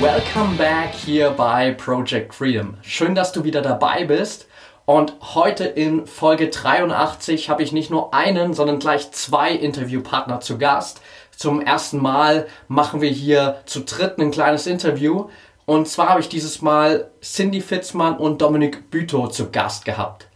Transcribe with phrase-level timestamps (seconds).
[0.00, 2.76] Welcome back hier bei Project Freedom.
[2.82, 4.46] Schön, dass du wieder dabei bist.
[4.84, 10.58] Und heute in Folge 83 habe ich nicht nur einen, sondern gleich zwei Interviewpartner zu
[10.58, 11.00] Gast.
[11.34, 15.30] Zum ersten Mal machen wir hier zu dritt ein kleines Interview.
[15.64, 20.28] Und zwar habe ich dieses Mal Cindy Fitzmann und Dominik Bütow zu Gast gehabt.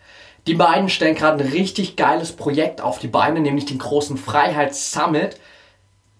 [0.46, 4.90] Die beiden stellen gerade ein richtig geiles Projekt auf die Beine, nämlich den großen Freiheits
[4.90, 5.38] Summit.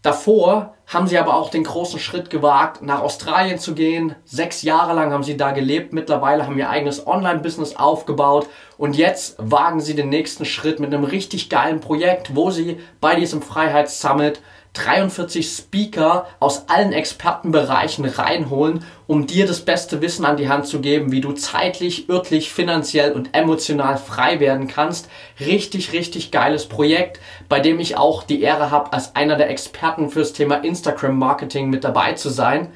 [0.03, 4.15] Davor haben sie aber auch den großen Schritt gewagt, nach Australien zu gehen.
[4.25, 5.93] Sechs Jahre lang haben sie da gelebt.
[5.93, 8.49] Mittlerweile haben ihr eigenes Online-Business aufgebaut.
[8.79, 13.15] Und jetzt wagen sie den nächsten Schritt mit einem richtig geilen Projekt, wo sie bei
[13.15, 14.41] diesem Freiheits-Summit
[14.73, 20.80] 43 Speaker aus allen Expertenbereichen reinholen, um dir das beste Wissen an die Hand zu
[20.80, 25.09] geben, wie du zeitlich, örtlich, finanziell und emotional frei werden kannst.
[25.40, 30.10] Richtig, richtig geiles Projekt, bei dem ich auch die Ehre habe, als einer der Experten
[30.10, 32.68] fürs Thema Instagram Marketing mit dabei zu sein.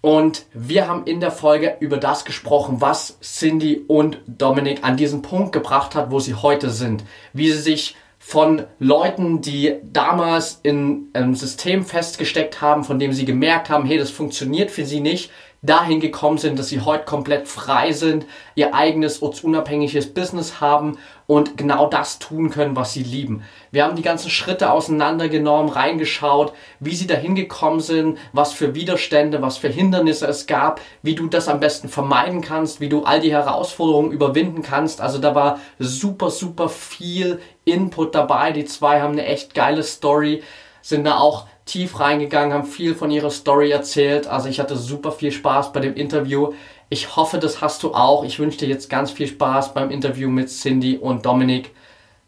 [0.00, 5.22] Und wir haben in der Folge über das gesprochen, was Cindy und Dominik an diesen
[5.22, 7.04] Punkt gebracht hat, wo sie heute sind.
[7.32, 7.96] Wie sie sich
[8.28, 13.96] von Leuten, die damals in einem System festgesteckt haben, von dem sie gemerkt haben, hey,
[13.96, 18.74] das funktioniert für sie nicht, dahin gekommen sind, dass sie heute komplett frei sind, ihr
[18.74, 23.42] eigenes ortsunabhängiges Business haben und genau das tun können, was sie lieben.
[23.72, 29.42] Wir haben die ganzen Schritte auseinandergenommen, reingeschaut, wie sie dahin gekommen sind, was für Widerstände,
[29.42, 33.20] was für Hindernisse es gab, wie du das am besten vermeiden kannst, wie du all
[33.20, 35.00] die Herausforderungen überwinden kannst.
[35.00, 38.52] Also da war super, super viel Input dabei.
[38.52, 40.42] Die zwei haben eine echt geile Story,
[40.82, 44.26] sind da auch tief reingegangen, haben viel von ihrer Story erzählt.
[44.26, 46.54] Also ich hatte super viel Spaß bei dem Interview.
[46.88, 48.24] Ich hoffe, das hast du auch.
[48.24, 51.70] Ich wünsche dir jetzt ganz viel Spaß beim Interview mit Cindy und Dominik.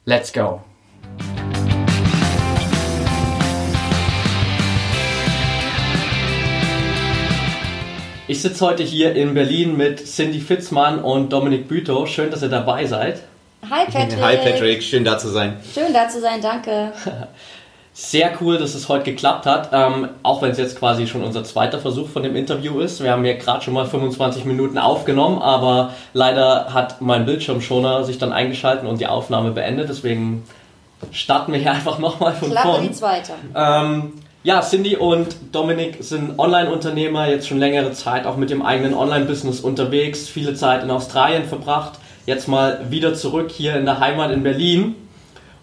[0.05, 0.61] Let's go!
[8.29, 12.07] Ich sitze heute hier in Berlin mit Cindy Fitzmann und Dominik Bütow.
[12.07, 13.23] Schön, dass ihr dabei seid.
[13.69, 14.21] Hi Patrick.
[14.23, 15.57] Hi Patrick, schön da zu sein.
[15.75, 16.93] Schön da zu sein, danke.
[17.93, 21.43] Sehr cool, dass es heute geklappt hat, ähm, auch wenn es jetzt quasi schon unser
[21.43, 23.03] zweiter Versuch von dem Interview ist.
[23.03, 28.19] Wir haben ja gerade schon mal 25 Minuten aufgenommen, aber leider hat mein Bildschirmschoner sich
[28.19, 29.89] dann eingeschaltet und die Aufnahme beendet.
[29.89, 30.45] Deswegen
[31.11, 32.83] starten wir hier einfach nochmal von Klappe vorn.
[32.83, 33.33] die zweite.
[33.57, 34.13] Ähm,
[34.45, 39.61] ja, Cindy und Dominik sind Online-Unternehmer, jetzt schon längere Zeit auch mit dem eigenen Online-Business
[39.61, 44.45] unterwegs, viele Zeit in Australien verbracht, jetzt mal wieder zurück hier in der Heimat in
[44.45, 44.95] Berlin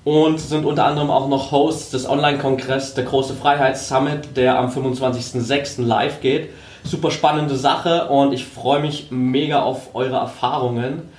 [0.08, 5.82] und sind unter anderem auch noch Hosts des Online-Kongresses, der große Freiheits-Summit, der am 25.06.
[5.82, 6.52] live geht.
[6.86, 11.10] Super spannende Sache und ich freue mich mega auf eure Erfahrungen.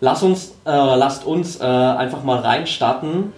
[0.00, 3.34] Lass uns, äh, lasst uns äh, einfach mal reinstarten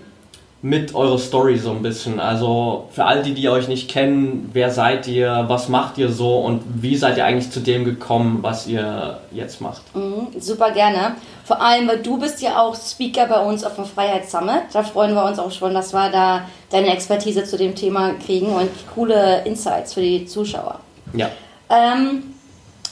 [0.65, 2.19] mit eurer Story so ein bisschen.
[2.19, 6.39] Also für all die, die euch nicht kennen, wer seid ihr, was macht ihr so
[6.39, 9.83] und wie seid ihr eigentlich zu dem gekommen, was ihr jetzt macht?
[9.95, 11.17] Mhm, super gerne.
[11.45, 14.63] Vor allem, weil du bist ja auch Speaker bei uns auf dem Freiheitssummit.
[14.73, 18.47] Da freuen wir uns auch schon, dass wir da deine Expertise zu dem Thema kriegen
[18.47, 20.81] und coole Insights für die Zuschauer.
[21.13, 21.29] Ja.
[21.69, 22.23] Ähm,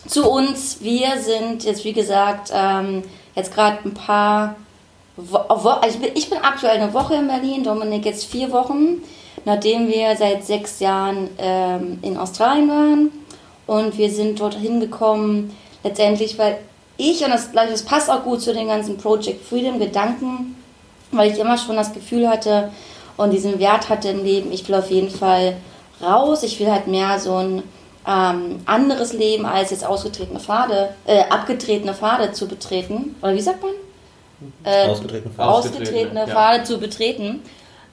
[0.07, 3.03] zu uns, wir sind jetzt wie gesagt ähm,
[3.35, 4.57] jetzt gerade ein paar
[5.33, 9.03] also ich, bin, aktuell eine Woche in Berlin, Dominik jetzt vier Wochen,
[9.45, 13.11] nachdem wir seit sechs Jahren ähm, in Australien waren
[13.67, 16.59] und wir sind dort hingekommen, letztendlich, weil
[16.97, 20.57] ich, und das, das passt auch gut zu den ganzen Project Freedom Gedanken,
[21.11, 22.71] weil ich immer schon das Gefühl hatte
[23.17, 25.57] und diesen Wert hatte im Leben, ich will auf jeden Fall
[26.03, 27.63] raus, ich will halt mehr so ein
[28.07, 33.15] ähm, anderes Leben als jetzt ausgetretene Pfade, äh, abgetretene Pfade zu betreten.
[33.23, 33.73] Oder wie sagt man?
[34.65, 35.51] Äh, Ausgetretene Pfade.
[35.51, 36.27] Ausgetretene ja.
[36.27, 37.43] Pfade zu betreten.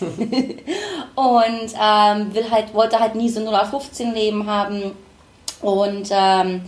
[0.00, 4.92] und ähm, will halt, wollte halt nie so ein 0815 Leben haben.
[5.60, 6.62] Und ähm,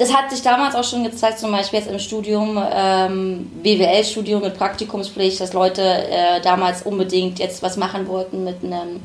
[0.00, 4.56] das hat sich damals auch schon gezeigt, zum Beispiel jetzt im Studium, ähm, BWL-Studium mit
[4.56, 9.02] Praktikumspflicht, dass Leute äh, damals unbedingt jetzt was machen wollten mit einem,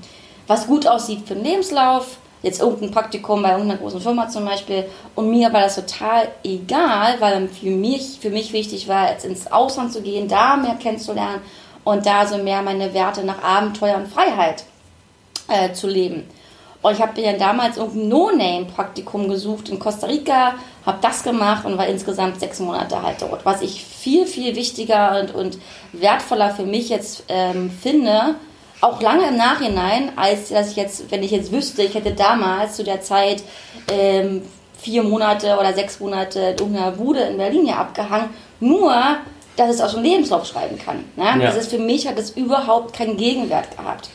[0.47, 2.17] was gut aussieht für den Lebenslauf.
[2.45, 4.85] Jetzt irgendein Praktikum bei irgendeiner großen Firma zum Beispiel.
[5.15, 9.51] Und mir war das total egal, weil für mich, für mich wichtig war, jetzt ins
[9.51, 11.41] Ausland zu gehen, da mehr kennenzulernen
[11.83, 14.63] und da so mehr meine Werte nach Abenteuer und Freiheit
[15.47, 16.29] äh, zu leben.
[16.83, 20.53] Und ich habe mir damals irgendein No-Name-Praktikum gesucht in Costa Rica,
[20.85, 23.43] habe das gemacht und war insgesamt sechs Monate halt dort.
[23.43, 25.57] Was ich viel, viel wichtiger und, und
[25.93, 28.35] wertvoller für mich jetzt ähm, finde,
[28.81, 32.75] auch lange im Nachhinein, als dass ich jetzt, wenn ich jetzt wüsste, ich hätte damals
[32.75, 33.43] zu der Zeit
[33.91, 34.41] ähm,
[34.77, 38.29] vier Monate oder sechs Monate in irgendeiner Bude in Berlin ja abgehangen,
[38.59, 38.93] nur
[39.57, 40.97] dass es auch schon Lebenslauf schreiben kann.
[41.15, 41.23] Ne?
[41.23, 41.37] Ja.
[41.37, 44.09] Das ist für mich hat es überhaupt keinen Gegenwert gehabt.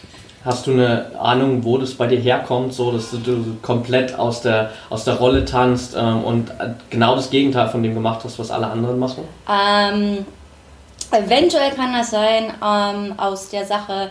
[0.45, 4.71] Hast du eine Ahnung, wo das bei dir herkommt, so dass du komplett aus der,
[4.89, 6.51] aus der Rolle tanzt ähm, und
[6.89, 9.25] genau das Gegenteil von dem gemacht hast, was alle anderen machen?
[9.51, 10.25] Ähm,
[11.11, 14.11] eventuell kann das sein ähm, aus der Sache,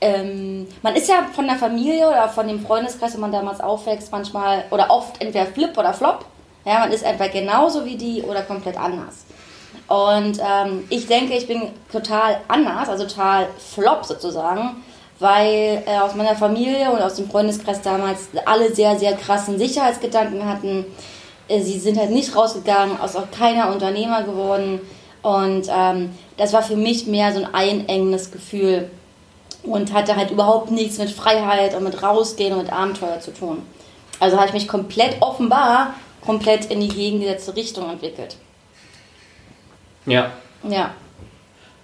[0.00, 4.12] ähm, man ist ja von der Familie oder von dem Freundeskreis, wo man damals aufwächst,
[4.12, 6.24] manchmal oder oft entweder Flip oder Flop.
[6.64, 9.24] Ja, man ist entweder genauso wie die oder komplett anders.
[9.88, 11.62] Und ähm, ich denke, ich bin
[11.92, 14.82] total anders, also total Flop sozusagen,
[15.18, 20.48] weil äh, aus meiner Familie und aus dem Freundeskreis damals alle sehr, sehr krassen Sicherheitsgedanken
[20.48, 20.86] hatten.
[21.48, 24.80] Äh, sie sind halt nicht rausgegangen, aus auch keiner Unternehmer geworden.
[25.22, 28.90] Und ähm, das war für mich mehr so ein einengendes Gefühl
[29.64, 33.62] und hatte halt überhaupt nichts mit Freiheit und mit Rausgehen und mit Abenteuer zu tun.
[34.20, 35.94] Also habe ich mich komplett offenbar
[36.24, 38.36] komplett in die gegengesetzte Richtung entwickelt.
[40.06, 40.30] Ja.
[40.68, 40.90] Ja.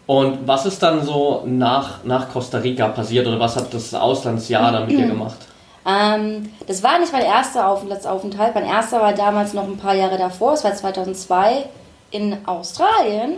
[0.06, 4.72] Und was ist dann so nach, nach Costa Rica passiert oder was hat das Auslandsjahr
[4.72, 5.38] dann mit dir gemacht?
[5.86, 8.54] Ähm, das war nicht mein erster Aufenthaltsaufenthalt.
[8.54, 10.54] Mein erster war damals noch ein paar Jahre davor.
[10.54, 11.66] Es war 2002
[12.10, 13.36] in Australien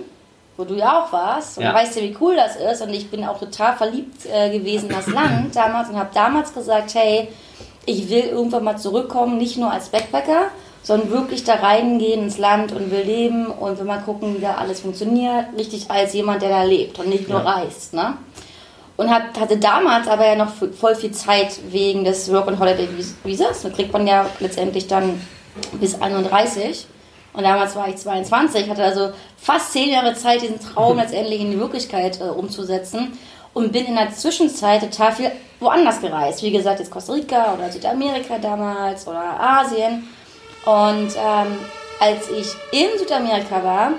[0.63, 1.75] wo du ja auch warst und ja.
[1.75, 2.83] weißt ja, wie cool das ist.
[2.83, 6.55] Und ich bin auch total verliebt äh, gewesen in das Land damals und habe damals
[6.55, 7.29] gesagt, hey,
[7.85, 10.47] ich will irgendwann mal zurückkommen, nicht nur als Backpacker,
[10.85, 14.55] sondern wirklich da reingehen ins Land und will leben und will mal gucken, wie da
[14.55, 15.47] alles funktioniert.
[15.59, 17.51] Richtig als jemand, der da lebt und nicht nur ja.
[17.51, 17.93] reist.
[17.93, 18.17] Ne?
[18.97, 22.89] Und hat, hatte damals aber ja noch voll viel Zeit wegen des Work and Holiday
[23.25, 23.63] Visas.
[23.63, 25.21] Da kriegt man ja letztendlich dann
[25.81, 26.87] bis 31.
[27.33, 31.51] Und damals war ich 22, hatte also fast zehn Jahre Zeit, diesen Traum letztendlich in
[31.51, 33.19] die Wirklichkeit äh, umzusetzen.
[33.55, 35.31] Und bin in der Zwischenzeit total viel
[35.61, 36.43] woanders gereist.
[36.43, 40.09] Wie gesagt, jetzt Costa Rica oder Südamerika damals oder Asien.
[40.65, 41.59] Und ähm,
[42.01, 43.93] als ich in Südamerika war,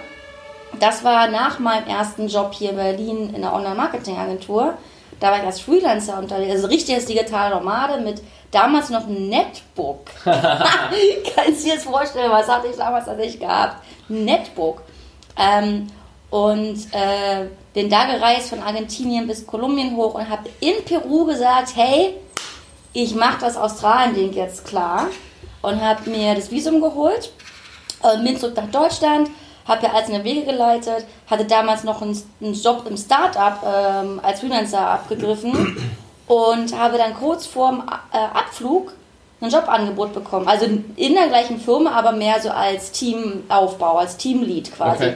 [0.79, 4.73] das war nach meinem ersten Job hier in Berlin in der Online-Marketing-Agentur.
[5.23, 8.21] Da war ich als Freelancer unterwegs, also richtig als digitale Nomade mit
[8.51, 10.07] damals noch Netbook.
[10.25, 13.77] Kannst du dir das vorstellen, was hatte ich damals tatsächlich gehabt?
[14.09, 14.81] Netbook.
[15.37, 15.87] Ähm,
[16.29, 21.73] und äh, bin da gereist von Argentinien bis Kolumbien hoch und habe in Peru gesagt,
[21.73, 22.15] hey,
[22.91, 25.07] ich mache das Australien-Ding jetzt klar
[25.61, 27.31] und habe mir das Visum geholt,
[28.03, 29.29] äh, bin zurück nach Deutschland,
[29.67, 33.59] habe ja alles in der Wege geleitet, hatte damals noch einen, einen Job im Startup
[33.65, 35.77] ähm, als Freelancer abgegriffen
[36.27, 38.93] und habe dann kurz vorm äh, Abflug
[39.43, 40.47] ein Jobangebot bekommen.
[40.47, 45.03] Also in der gleichen Firma, aber mehr so als Teamaufbau, als Teamlead quasi.
[45.03, 45.15] Okay.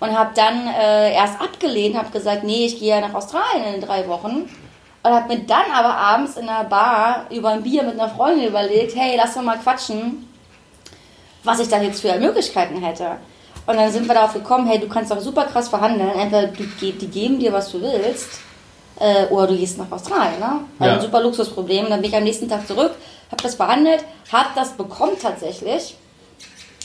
[0.00, 3.80] Und habe dann äh, erst abgelehnt, habe gesagt, nee, ich gehe ja nach Australien in
[3.80, 4.48] drei Wochen.
[5.02, 8.48] Und habe mir dann aber abends in einer Bar über ein Bier mit einer Freundin
[8.48, 10.28] überlegt, hey, lass doch mal quatschen,
[11.44, 13.16] was ich da jetzt für Möglichkeiten hätte.
[13.68, 16.08] Und dann sind wir darauf gekommen, hey, du kannst doch super krass verhandeln.
[16.08, 18.40] Entweder du, die geben dir, was du willst,
[18.98, 20.40] äh, oder du gehst nach Australien.
[20.40, 20.60] Ne?
[20.78, 20.94] Also ja.
[20.94, 21.90] ein super Luxusproblem.
[21.90, 22.92] Dann bin ich am nächsten Tag zurück,
[23.30, 25.96] habe das verhandelt, habe das bekommen tatsächlich.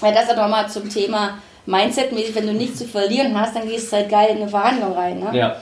[0.01, 1.37] Weil das ist nochmal zum Thema
[1.67, 4.91] Mindset-mäßig, wenn du nichts zu verlieren hast, dann gehst du halt geil in eine Verhandlung
[4.91, 5.19] rein.
[5.21, 5.29] Ne?
[5.31, 5.55] Ja.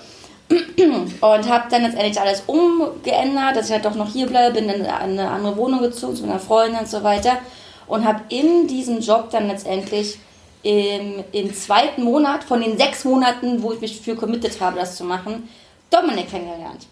[0.50, 4.82] Und habe dann letztendlich alles umgeändert, dass ich halt doch noch hier bleibe, bin dann
[4.82, 7.38] in eine andere Wohnung gezogen zu meiner Freundin und so weiter.
[7.86, 10.18] Und habe in diesem Job dann letztendlich
[10.64, 14.96] im, im zweiten Monat von den sechs Monaten, wo ich mich für committed habe, das
[14.96, 15.50] zu machen,
[15.90, 16.88] Dominik kennengelernt.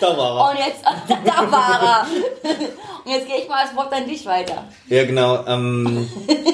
[0.00, 0.50] da war er.
[0.50, 0.84] Und jetzt,
[1.24, 2.06] da war er.
[3.04, 4.64] Und jetzt gehe ich mal das Wort an dich weiter.
[4.88, 5.46] Ja, genau.
[5.46, 6.08] Ähm,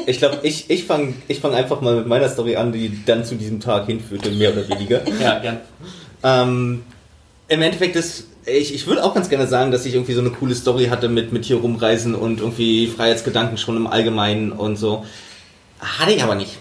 [0.07, 3.25] ich glaube, ich, ich fange ich fang einfach mal mit meiner Story an, die dann
[3.25, 5.03] zu diesem Tag hinführte, mehr oder weniger.
[5.21, 5.61] ja, gern.
[6.23, 6.85] Ähm,
[7.49, 10.31] Im Endeffekt ist, ich, ich würde auch ganz gerne sagen, dass ich irgendwie so eine
[10.31, 15.05] coole Story hatte mit, mit hier rumreisen und irgendwie Freiheitsgedanken schon im Allgemeinen und so.
[15.81, 16.59] Hatte ich aber nicht.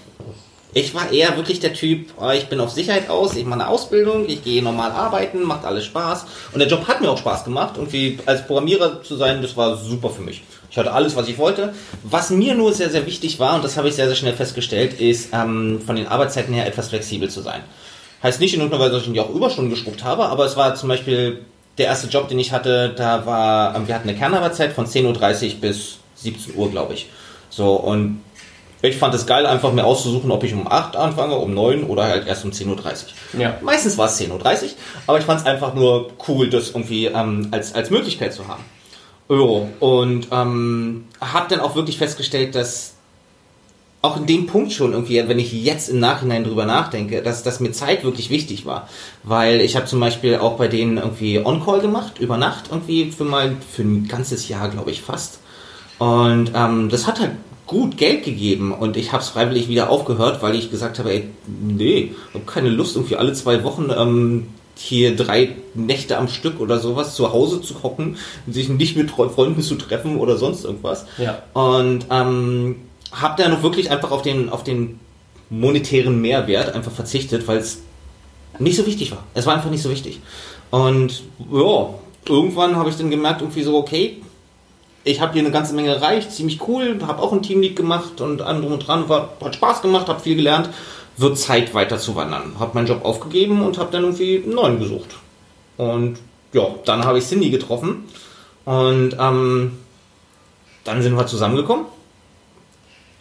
[0.73, 3.69] Ich war eher wirklich der Typ, oh, ich bin auf Sicherheit aus, ich mache eine
[3.69, 6.25] Ausbildung, ich gehe normal arbeiten, macht alles Spaß.
[6.51, 7.75] Und der Job hat mir auch Spaß gemacht.
[7.77, 10.43] Irgendwie als Programmierer zu sein, das war super für mich.
[10.69, 11.73] Ich hatte alles, was ich wollte.
[12.03, 14.99] Was mir nur sehr, sehr wichtig war, und das habe ich sehr, sehr schnell festgestellt,
[14.99, 17.61] ist ähm, von den Arbeitszeiten her etwas flexibel zu sein.
[18.21, 20.75] Heißt nicht in irgendeiner Weise, dass ich nicht auch Überstunden geschrubbt habe, aber es war
[20.75, 21.45] zum Beispiel
[21.77, 25.55] der erste Job, den ich hatte, da war, ähm, wir hatten eine Kernarbeitszeit von 10.30
[25.55, 27.09] Uhr bis 17 Uhr, glaube ich.
[27.49, 28.21] So, und
[28.81, 32.03] Ich fand es geil, einfach mir auszusuchen, ob ich um 8 anfange, um 9 oder
[32.03, 32.67] halt erst um 10.30
[33.35, 33.41] Uhr.
[33.41, 33.57] Ja.
[33.61, 34.69] Meistens war es 10.30 Uhr,
[35.07, 38.63] aber ich fand es einfach nur cool, das irgendwie ähm, als, als Möglichkeit zu haben.
[39.27, 42.94] Jo, und ähm, habe dann auch wirklich festgestellt, dass
[44.05, 47.59] auch in dem Punkt schon irgendwie, wenn ich jetzt im Nachhinein drüber nachdenke, dass, dass
[47.59, 48.87] mir Zeit wirklich wichtig war.
[49.23, 53.25] Weil ich habe zum Beispiel auch bei denen irgendwie On-Call gemacht, über Nacht irgendwie für
[53.25, 55.39] mal, für ein ganzes Jahr, glaube ich, fast.
[55.97, 57.31] Und ähm, das hat halt
[57.67, 61.29] gut Geld gegeben und ich habe es freiwillig wieder aufgehört, weil ich gesagt habe, ey,
[61.47, 64.47] nee, ich habe keine Lust, irgendwie alle zwei Wochen ähm,
[64.77, 69.61] hier drei Nächte am Stück oder sowas zu Hause zu hocken, sich nicht mit Freunden
[69.61, 71.05] zu treffen oder sonst irgendwas.
[71.17, 71.41] Ja.
[71.53, 72.75] Und ähm,
[73.11, 74.99] habe da noch wirklich einfach auf den, auf den
[75.49, 77.81] monetären Mehrwert einfach verzichtet, weil es
[78.59, 79.23] nicht so wichtig war.
[79.33, 80.19] Es war einfach nicht so wichtig.
[80.71, 81.89] Und ja,
[82.27, 84.21] irgendwann habe ich dann gemerkt, irgendwie so, okay,
[85.03, 88.41] ich habe hier eine ganze Menge erreicht, ziemlich cool, habe auch ein Teamlead gemacht und
[88.41, 90.69] allem und dran, war, hat Spaß gemacht, habe viel gelernt,
[91.17, 92.55] wird Zeit weiter zu wandern.
[92.59, 95.15] Habe meinen Job aufgegeben und habe dann irgendwie einen neuen gesucht.
[95.77, 96.17] Und
[96.53, 98.05] ja, dann habe ich Cindy getroffen
[98.65, 99.77] und ähm,
[100.83, 101.85] dann sind wir zusammengekommen.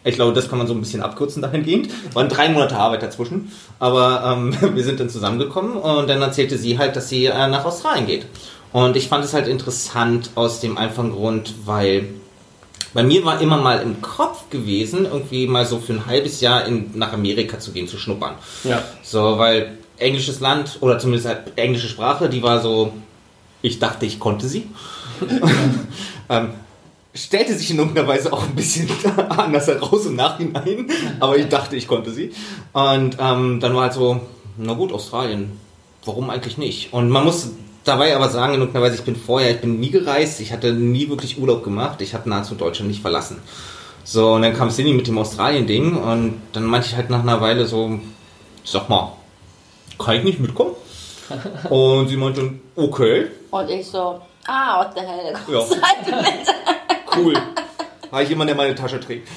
[0.05, 1.89] Ich glaube, das kann man so ein bisschen abkürzen dahingehend.
[2.13, 3.51] Waren drei Monate Arbeit dazwischen.
[3.79, 7.65] Aber ähm, wir sind dann zusammengekommen und dann erzählte sie halt, dass sie äh, nach
[7.65, 8.27] Australien geht.
[8.73, 12.09] Und ich fand es halt interessant aus dem einfachen Grund, weil
[12.93, 16.65] bei mir war immer mal im Kopf gewesen, irgendwie mal so für ein halbes Jahr
[16.67, 18.35] in, nach Amerika zu gehen, zu schnuppern.
[18.63, 18.83] Ja.
[19.03, 22.93] So, weil englisches Land oder zumindest halt englische Sprache, die war so,
[23.63, 24.67] ich dachte, ich konnte sie.
[26.29, 26.51] ähm,
[27.15, 28.89] stellte sich in irgendeiner Weise auch ein bisschen
[29.29, 30.89] anders heraus im Nachhinein,
[31.21, 32.33] aber ich dachte, ich konnte sie.
[32.73, 34.21] Und ähm, dann war halt so,
[34.57, 35.59] na gut, Australien,
[36.05, 36.93] warum eigentlich nicht?
[36.93, 37.51] Und man muss
[37.85, 40.73] dabei aber sagen, in irgendeiner Weise, ich bin vorher, ich bin nie gereist, ich hatte
[40.73, 43.39] nie wirklich Urlaub gemacht, ich habe nahezu Deutschland nicht verlassen.
[44.07, 47.41] So, und dann kam Cindy mit dem Australien-Ding und dann meinte ich halt nach einer
[47.41, 48.01] Weile so,
[48.65, 49.13] sag mal,
[49.99, 50.73] kann ich nicht mitkommen?
[51.71, 53.29] Und sie meinte, okay.
[53.51, 55.59] Und ich so, ah, what the hell, Ja.
[55.61, 56.55] kommst du halt mit?
[57.17, 57.35] Cool.
[58.11, 59.29] Habe ich jemanden, der meine Tasche trägt.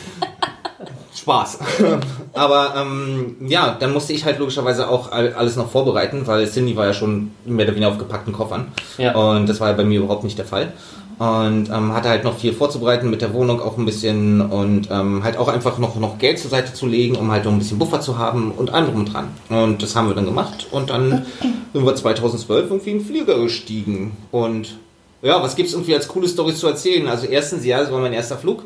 [1.15, 1.60] Spaß.
[2.34, 6.75] Aber ähm, ja, dann musste ich halt logischerweise auch all- alles noch vorbereiten, weil Cindy
[6.75, 8.67] war ja schon mehr oder weniger auf gepackten Koffern.
[8.98, 9.15] Ja.
[9.15, 10.72] Und das war ja bei mir überhaupt nicht der Fall.
[11.17, 15.24] Und ähm, hatte halt noch viel vorzubereiten mit der Wohnung auch ein bisschen und ähm,
[15.24, 17.79] halt auch einfach noch, noch Geld zur Seite zu legen, um halt noch ein bisschen
[17.79, 19.29] Buffer zu haben und und dran.
[19.50, 21.25] Und das haben wir dann gemacht und dann
[21.74, 24.15] sind wir 2012 irgendwie in den Flieger gestiegen.
[24.29, 24.77] Und
[25.22, 27.08] ja, was gibt's irgendwie als coole Storys zu erzählen?
[27.08, 28.64] Also erstens, ja, das war mein erster Flug.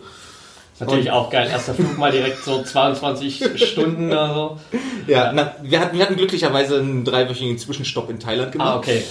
[0.82, 1.48] Natürlich auch geil.
[1.48, 4.58] Erster Flug mal direkt so 22 Stunden oder so.
[5.06, 8.70] Ja, na, wir, hatten, wir hatten glücklicherweise einen dreiwöchigen Zwischenstopp in Thailand gemacht.
[8.70, 9.04] Ah, okay.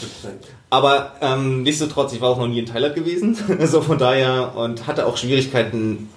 [0.69, 3.37] Aber ähm, nichtsdestotrotz, ich war auch noch nie in Thailand gewesen.
[3.67, 6.09] so von daher und hatte auch Schwierigkeiten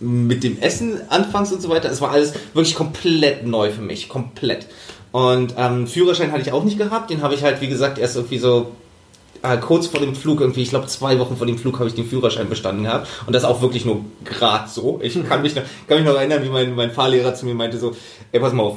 [0.00, 1.88] mit dem Essen anfangs und so weiter.
[1.88, 4.08] Es war alles wirklich komplett neu für mich.
[4.08, 4.66] Komplett.
[5.12, 7.10] Und ähm, Führerschein hatte ich auch nicht gehabt.
[7.10, 8.72] Den habe ich halt, wie gesagt, erst irgendwie so
[9.42, 11.94] äh, kurz vor dem Flug, irgendwie, ich glaube zwei Wochen vor dem Flug, habe ich
[11.94, 13.08] den Führerschein bestanden gehabt.
[13.26, 15.00] Und das auch wirklich nur gerade so.
[15.02, 17.78] Ich kann mich, noch, kann mich noch erinnern, wie mein, mein Fahrlehrer zu mir meinte
[17.78, 17.94] so,
[18.32, 18.76] ey, pass mal auf.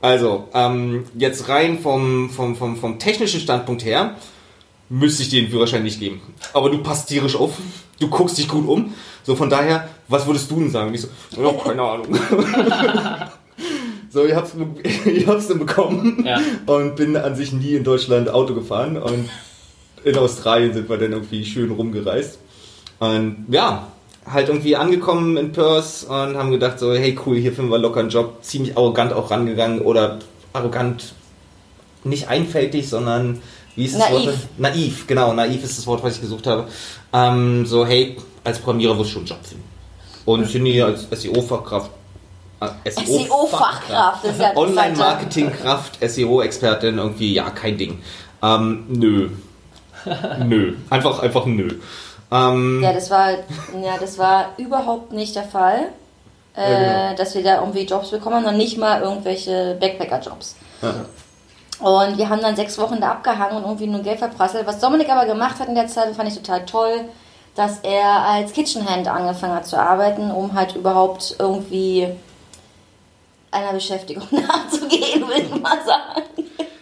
[0.00, 4.14] Also, ähm, jetzt rein vom, vom, vom, vom technischen Standpunkt her,
[4.88, 6.20] müsste ich dir den Führerschein nicht geben.
[6.54, 7.52] Aber du passt tierisch auf,
[8.00, 8.94] du guckst dich gut um.
[9.24, 10.88] So, von daher, was würdest du denn sagen?
[10.88, 12.06] Und ich so, ja, keine Ahnung.
[14.10, 14.52] so, ich hab's,
[15.04, 16.40] ich hab's dann bekommen Ja.
[16.66, 19.28] und bin an sich nie in Deutschland Auto gefahren und
[20.04, 22.38] in Australien sind wir dann irgendwie schön rumgereist.
[22.98, 23.88] Und ja,
[24.26, 28.00] halt irgendwie angekommen in Perth und haben gedacht so, hey cool, hier finden wir locker
[28.00, 28.42] einen Job.
[28.42, 30.18] Ziemlich arrogant auch rangegangen oder
[30.52, 31.14] arrogant,
[32.04, 33.40] nicht einfältig, sondern
[33.76, 34.26] wie ist das Naiv.
[34.26, 34.38] Wort?
[34.58, 36.66] Naiv, genau, naiv ist das Wort, was ich gesucht habe.
[37.12, 39.64] Ähm, so, hey, als Programmierer wirst du schon einen Job finden.
[40.24, 41.90] Und Cindy als SEO-Fachkraft.
[42.60, 48.02] Äh, SEO-Fachkraft, das ist ja Online-Marketing-Kraft, SEO-Expertin, irgendwie, ja, kein Ding.
[48.42, 49.30] Ähm, nö.
[50.44, 50.74] Nö.
[50.90, 51.68] Einfach, einfach nö.
[52.30, 55.88] Ähm, Ja, das war, ja, das war überhaupt nicht der Fall,
[56.56, 57.16] äh, Ja, genau.
[57.16, 60.56] dass wir da irgendwie Jobs bekommen, noch nicht mal irgendwelche Backpacker-Jobs.
[60.82, 60.94] Ja.
[61.80, 64.66] Und wir haben dann sechs Wochen da abgehangen und irgendwie nur Geld verprasselt.
[64.66, 67.02] Was Dominik aber gemacht hat in der Zeit, fand ich total toll,
[67.54, 72.08] dass er als Kitchenhand angefangen hat zu arbeiten, um halt überhaupt irgendwie
[73.50, 76.22] einer Beschäftigung nachzugehen, würde ich mal sagen.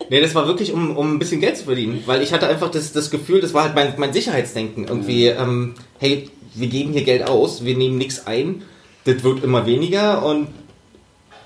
[0.09, 2.03] Nee, das war wirklich, um, um ein bisschen Geld zu verdienen.
[2.07, 4.87] Weil ich hatte einfach das, das Gefühl, das war halt mein, mein Sicherheitsdenken.
[4.87, 8.63] Irgendwie, ähm, hey, wir geben hier Geld aus, wir nehmen nichts ein,
[9.05, 10.49] das wird immer weniger und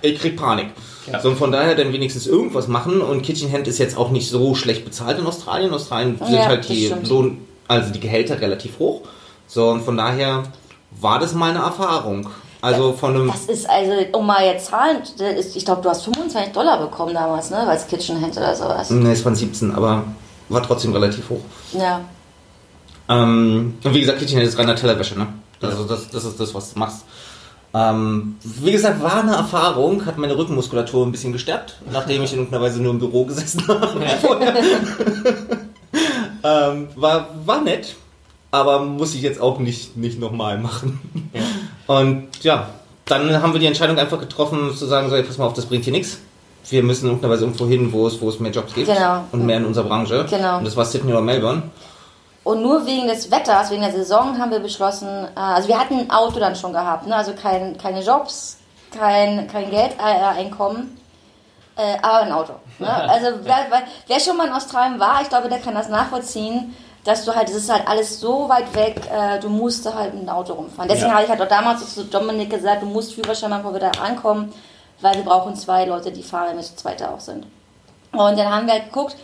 [0.02, 0.68] ich krieg Panik.
[1.10, 1.20] Ja.
[1.20, 4.28] So, und von daher dann wenigstens irgendwas machen und Kitchen Hand ist jetzt auch nicht
[4.28, 5.68] so schlecht bezahlt in Australien.
[5.68, 6.92] In Australien sind Ja, halt die.
[7.08, 7.38] Lohn,
[7.68, 9.02] also die Gehälter relativ hoch.
[9.46, 10.44] So, und von daher
[10.90, 12.30] war das mal eine Erfahrung.
[12.62, 13.28] Also von einem.
[13.28, 14.98] Das ist also, um mal jetzt Zahlen,
[15.38, 18.90] ist- ich glaube, du hast 25 Dollar bekommen damals, ne, als Kitchenhand oder sowas.
[18.90, 20.04] Ne, es waren 17, aber
[20.48, 21.40] war trotzdem relativ hoch.
[21.72, 22.00] Ja.
[23.08, 25.26] Ähm, und wie gesagt, KitchenAid ist reiner Tellerwäsche, ne?
[25.62, 27.04] Also das, das ist das, was du machst.
[27.72, 32.40] Ähm, wie gesagt, war eine Erfahrung, hat meine Rückenmuskulatur ein bisschen gestärkt, nachdem ich in
[32.40, 34.04] irgendeiner Weise nur im Büro gesessen habe.
[36.42, 37.94] ähm, war, war nett,
[38.50, 41.00] aber muss ich jetzt auch nicht, nicht nochmal machen.
[41.90, 42.68] Und ja,
[43.06, 45.66] dann haben wir die Entscheidung einfach getroffen, zu sagen, so, ey, pass mal auf, das
[45.66, 46.18] bringt hier nichts.
[46.68, 49.24] Wir müssen in irgendeiner Weise irgendwo hin, wo es, wo es mehr Jobs gibt Genau.
[49.32, 50.24] und mehr in unserer Branche.
[50.30, 50.58] Genau.
[50.58, 51.62] Und das war Sydney oder Melbourne.
[52.44, 55.98] Und nur wegen des Wetters, wegen der Saison haben wir beschlossen, äh, also wir hatten
[55.98, 57.16] ein Auto dann schon gehabt, ne?
[57.16, 58.58] also kein, keine Jobs,
[58.96, 60.96] kein, kein Geldeinkommen,
[61.76, 62.52] äh, aber ein Auto.
[62.78, 62.88] Ne?
[63.08, 63.66] Also wer,
[64.06, 66.72] wer schon mal in Australien war, ich glaube, der kann das nachvollziehen,
[67.04, 70.12] dass du halt, es ist halt alles so weit weg, äh, du musst da halt
[70.14, 70.88] mit dem Auto rumfahren.
[70.88, 71.14] Deswegen Ja.
[71.14, 74.52] habe ich halt auch damals zu Dominik gesagt, du musst Führerschein machen, da ankommen,
[75.00, 77.46] weil wir brauchen zwei Leute, die fahren, wenn wir zu zweit auch sind.
[78.12, 79.16] Und dann haben wir halt geguckt,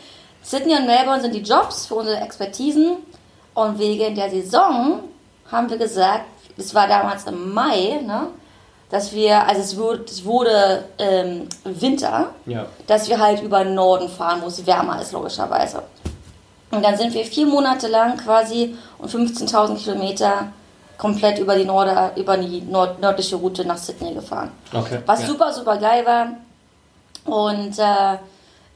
[0.43, 2.99] Sydney und Melbourne sind die Jobs für unsere Expertisen.
[3.53, 5.01] Und wegen der Saison
[5.51, 6.25] haben wir gesagt,
[6.57, 8.29] es war damals im Mai, ne,
[8.91, 12.67] dass wir, also es wurde, es wurde ähm, Winter, Ja.
[12.87, 15.83] dass wir halt über den Norden fahren, wo es wärmer ist, logischerweise.
[16.71, 20.49] Und dann sind wir vier Monate lang quasi und 15.000 Kilometer
[20.99, 24.51] komplett über die, Norde, über die nord nördliche Route nach Sydney gefahren.
[24.73, 25.01] Okay.
[25.07, 25.29] Was ja.
[25.29, 26.29] super, super geil war.
[27.25, 28.19] Und äh,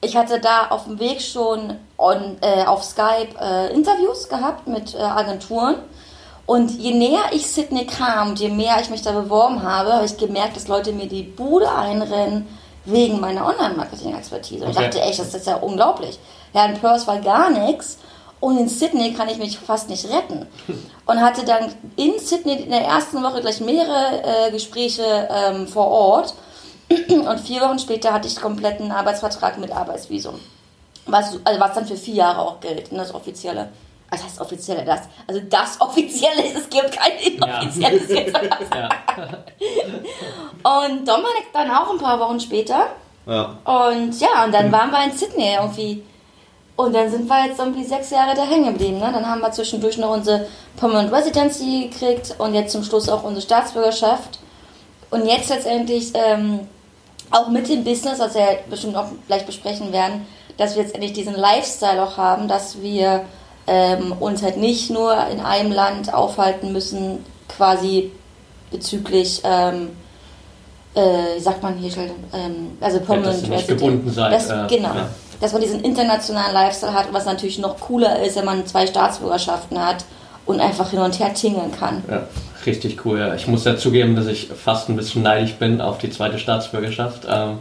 [0.02, 4.94] ich hatte da auf dem Weg schon on, äh, auf Skype äh, Interviews gehabt mit
[4.94, 5.76] äh, Agenturen.
[6.46, 10.04] Und je näher ich Sydney kam und je mehr ich mich da beworben habe, habe
[10.04, 12.48] ich gemerkt, dass Leute mir die Bude einrennen
[12.84, 14.64] wegen meiner Online-Marketing-Expertise.
[14.64, 14.86] Und ich Okay.
[14.86, 16.18] dachte, echt, das ist ja unglaublich.
[16.52, 17.98] Ja, in Perth war gar nichts.
[18.40, 20.46] Und in Sydney kann ich mich fast nicht retten.
[21.06, 25.88] Und hatte dann in Sydney in der ersten Woche gleich mehrere äh, Gespräche ähm, vor
[25.88, 26.34] Ort.
[27.08, 30.40] Und vier Wochen später hatte ich kompletten Arbeitsvertrag mit Arbeitsvisum.
[31.06, 33.68] Was, also was dann für vier Jahre auch gilt, ne, das offizielle.
[34.10, 35.02] Also das offizielle, das.
[35.26, 38.36] Also das offizielle ist, es gibt kein inoffizielles jetzt.
[38.74, 38.88] Ja.
[40.62, 42.88] Und Dominik dann auch ein paar Wochen später.
[43.26, 43.56] Ja.
[43.64, 46.02] Und ja, und dann waren wir in Sydney irgendwie.
[46.76, 48.98] Und dann sind wir jetzt irgendwie sechs Jahre da hängen geblieben.
[48.98, 49.10] Ne?
[49.12, 50.46] Dann haben wir zwischendurch noch unsere
[50.76, 54.38] Permanent Residency gekriegt und jetzt zum Schluss auch unsere Staatsbürgerschaft.
[55.10, 56.60] Und jetzt letztendlich ähm,
[57.30, 61.12] auch mit dem Business, was wir bestimmt auch gleich besprechen werden, dass wir jetzt endlich
[61.12, 63.24] diesen Lifestyle auch haben, dass wir
[63.66, 68.10] ähm, uns halt nicht nur in einem Land aufhalten müssen, quasi
[68.70, 69.90] bezüglich, ähm,
[70.94, 73.68] äh, wie sagt man hier, schon, ähm, also Permanent Resident.
[73.68, 74.94] gebunden seid, Das, äh, genau.
[74.94, 75.08] ja.
[75.40, 79.78] Dass man diesen internationalen Lifestyle hat, was natürlich noch cooler ist, wenn man zwei Staatsbürgerschaften
[79.84, 80.04] hat
[80.44, 82.02] und einfach hin und her tingeln kann.
[82.10, 82.24] Ja,
[82.66, 83.18] richtig cool.
[83.18, 83.34] Ja.
[83.34, 87.26] Ich muss ja zugeben, dass ich fast ein bisschen neidisch bin auf die zweite Staatsbürgerschaft.
[87.28, 87.58] Ähm,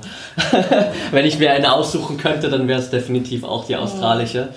[1.12, 4.50] wenn ich mir eine aussuchen könnte, dann wäre es definitiv auch die australische.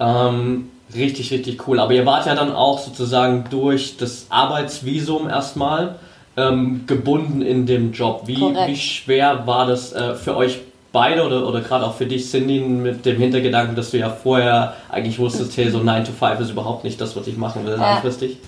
[0.00, 1.80] Ähm, richtig, richtig cool.
[1.80, 5.96] Aber ihr wart ja dann auch sozusagen durch das Arbeitsvisum erstmal
[6.36, 8.22] ähm, gebunden in dem Job.
[8.26, 8.68] Wie, Korrekt.
[8.68, 10.60] wie schwer war das äh, für euch
[10.92, 14.74] beide oder, oder gerade auch für dich, Cindy, mit dem Hintergedanken, dass du ja vorher
[14.88, 17.72] eigentlich wusstest, hey, so 9 to 5 ist überhaupt nicht das, was ich machen will
[17.72, 17.92] Ja.
[17.94, 18.38] langfristig?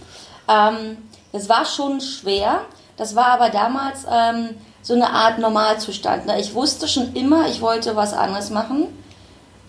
[0.49, 0.99] Ähm,
[1.33, 2.61] das war schon schwer.
[2.97, 6.27] Das war aber damals ähm, so eine Art Normalzustand.
[6.27, 6.41] Ne?
[6.41, 8.87] Ich wusste schon immer, ich wollte was anderes machen.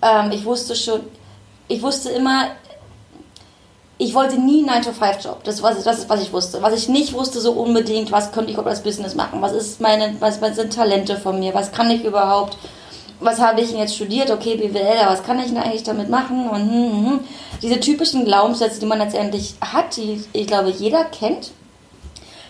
[0.01, 1.01] Ähm, ich wusste schon,
[1.67, 2.45] ich wusste immer,
[3.99, 5.43] ich wollte nie einen 9-to-5-Job.
[5.43, 6.61] Das, das ist, was ich wusste.
[6.61, 9.41] Was ich nicht wusste so unbedingt, was könnte ich überhaupt als Business machen?
[9.41, 11.53] Was, ist meine, was sind Talente von mir?
[11.53, 12.57] Was kann ich überhaupt?
[13.19, 14.29] Was habe ich denn jetzt studiert?
[14.29, 16.47] Okay, BWL, aber was kann ich denn eigentlich damit machen?
[16.47, 17.19] Und hm, hm, hm.
[17.63, 21.51] diese typischen Glaubenssätze, die man letztendlich hat, die ich glaube jeder kennt,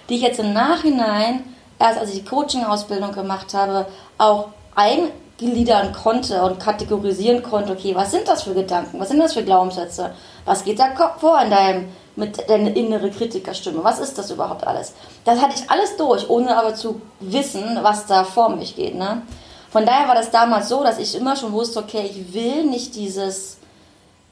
[0.09, 1.43] die ich jetzt im Nachhinein,
[1.79, 3.85] erst als ich die Coaching-Ausbildung gemacht habe,
[4.17, 9.33] auch eingliedern konnte und kategorisieren konnte, okay, was sind das für Gedanken, was sind das
[9.33, 10.11] für Glaubenssätze,
[10.47, 14.93] was geht da vor in deinem, mit deiner innere Kritikerstimme, was ist das überhaupt alles?
[15.23, 19.21] Das hatte ich alles durch, ohne aber zu wissen, was da vor mich geht, ne?
[19.69, 22.95] Von daher war das damals so, dass ich immer schon wusste, okay, ich will nicht
[22.95, 23.57] dieses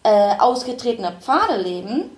[0.04, 2.10] äh, ausgetretene Pfade leben,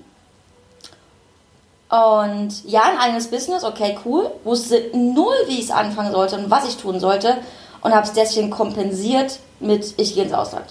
[1.90, 4.30] und ja, ein eigenes Business, okay, cool.
[4.44, 7.38] Wusste null, wie ich es anfangen sollte und was ich tun sollte.
[7.82, 10.66] Und habe es deswegen kompensiert mit, ich gehe ins Ausland.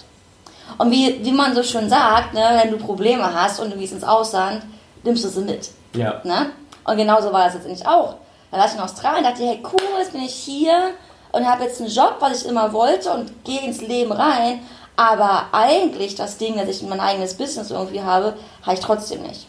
[0.77, 3.93] Und wie, wie man so schön sagt, ne, wenn du Probleme hast und du gehst
[3.93, 4.63] ins Ausland,
[5.03, 5.69] nimmst du sie mit.
[5.93, 6.21] Ja.
[6.23, 6.51] Ne?
[6.83, 8.15] Und genauso war das jetzt nicht auch.
[8.51, 10.91] Da war ich in Australien dachte, hey cool, jetzt bin ich hier
[11.31, 14.61] und habe jetzt einen Job, was ich immer wollte und gehe ins Leben rein.
[14.95, 19.47] Aber eigentlich das Ding, dass ich mein eigenes Business irgendwie habe, habe ich trotzdem nicht.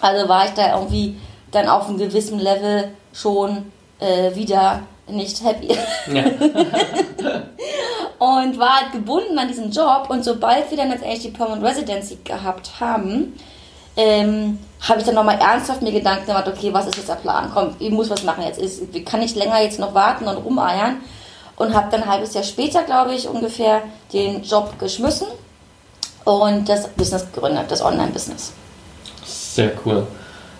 [0.00, 1.16] Also war ich da irgendwie
[1.50, 5.76] dann auf einem gewissen Level schon äh, wieder nicht happy.
[6.12, 6.24] Ja.
[8.22, 10.06] und war halt gebunden an diesen Job.
[10.08, 13.36] Und sobald wir dann letztendlich die Permanent Residency gehabt haben,
[13.96, 17.50] ähm, habe ich dann nochmal ernsthaft mir Gedanken gemacht, okay, was ist jetzt der Plan?
[17.52, 18.60] Komm, ich muss was machen jetzt.
[18.60, 20.98] Ist, ich kann nicht länger jetzt noch warten und rumeiern.
[21.56, 23.82] Und habe dann ein halbes Jahr später, glaube ich, ungefähr
[24.12, 25.26] den Job geschmissen
[26.24, 28.52] und das Business gegründet, das Online-Business.
[29.24, 30.06] Sehr cool.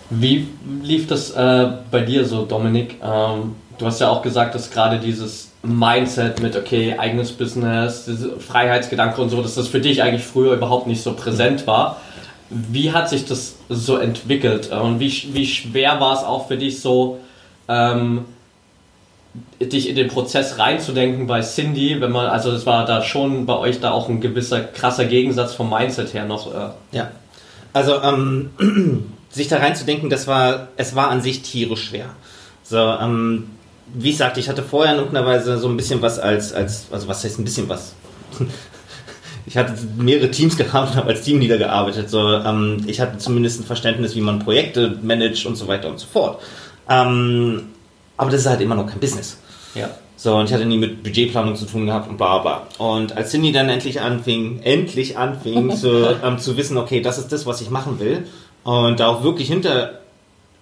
[0.09, 0.49] Wie
[0.81, 2.99] lief das äh, bei dir so, Dominik?
[3.01, 9.21] Ähm, du hast ja auch gesagt, dass gerade dieses Mindset mit, okay, eigenes Business, Freiheitsgedanke
[9.21, 12.01] und so, dass das für dich eigentlich früher überhaupt nicht so präsent war.
[12.49, 16.81] Wie hat sich das so entwickelt und wie, wie schwer war es auch für dich
[16.81, 17.19] so,
[17.69, 18.25] ähm,
[19.59, 23.57] dich in den Prozess reinzudenken bei Cindy, wenn man, also es war da schon bei
[23.57, 26.53] euch da auch ein gewisser krasser Gegensatz vom Mindset her noch.
[26.53, 26.69] Äh.
[26.91, 27.11] Ja.
[27.71, 28.51] Also ähm,
[29.29, 32.09] sich da reinzudenken, das war, es war an sich tierisch schwer.
[32.63, 33.49] So, ähm,
[33.93, 36.87] wie ich sagte, ich hatte vorher in irgendeiner Weise so ein bisschen was als, als
[36.91, 37.93] also was heißt ein bisschen was?
[39.45, 42.09] ich hatte mehrere Teams gehabt und habe als Teamleader gearbeitet.
[42.09, 45.99] So, ähm, ich hatte zumindest ein Verständnis, wie man Projekte managt und so weiter und
[45.99, 46.41] so fort.
[46.89, 47.63] Ähm,
[48.17, 49.37] aber das ist halt immer noch kein Business.
[49.75, 49.89] Ja.
[50.15, 52.67] So, und ich hatte nie mit Budgetplanung zu tun gehabt und bla bla.
[52.77, 57.31] Und als Cindy dann endlich anfing, endlich anfing zu, ähm, zu wissen, okay, das ist
[57.31, 58.25] das, was ich machen will,
[58.63, 59.99] und da auch wirklich hinter,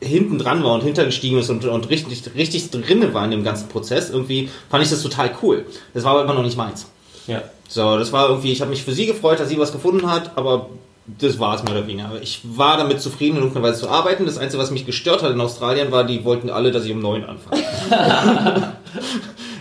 [0.01, 3.69] hinten dran war und hintergestiegen ist und, und richtig, richtig drinne war in dem ganzen
[3.69, 5.65] Prozess, irgendwie fand ich das total cool.
[5.93, 6.87] Das war aber immer noch nicht meins.
[7.27, 7.43] Ja.
[7.69, 10.31] So, das war irgendwie, ich habe mich für sie gefreut, dass sie was gefunden hat,
[10.35, 10.69] aber
[11.05, 12.11] das war es mehr oder weniger.
[12.21, 14.25] Ich war damit zufrieden, in irgendeiner Weise zu arbeiten.
[14.25, 16.99] Das Einzige, was mich gestört hat in Australien, war, die wollten alle, dass ich um
[16.99, 17.63] neun anfange.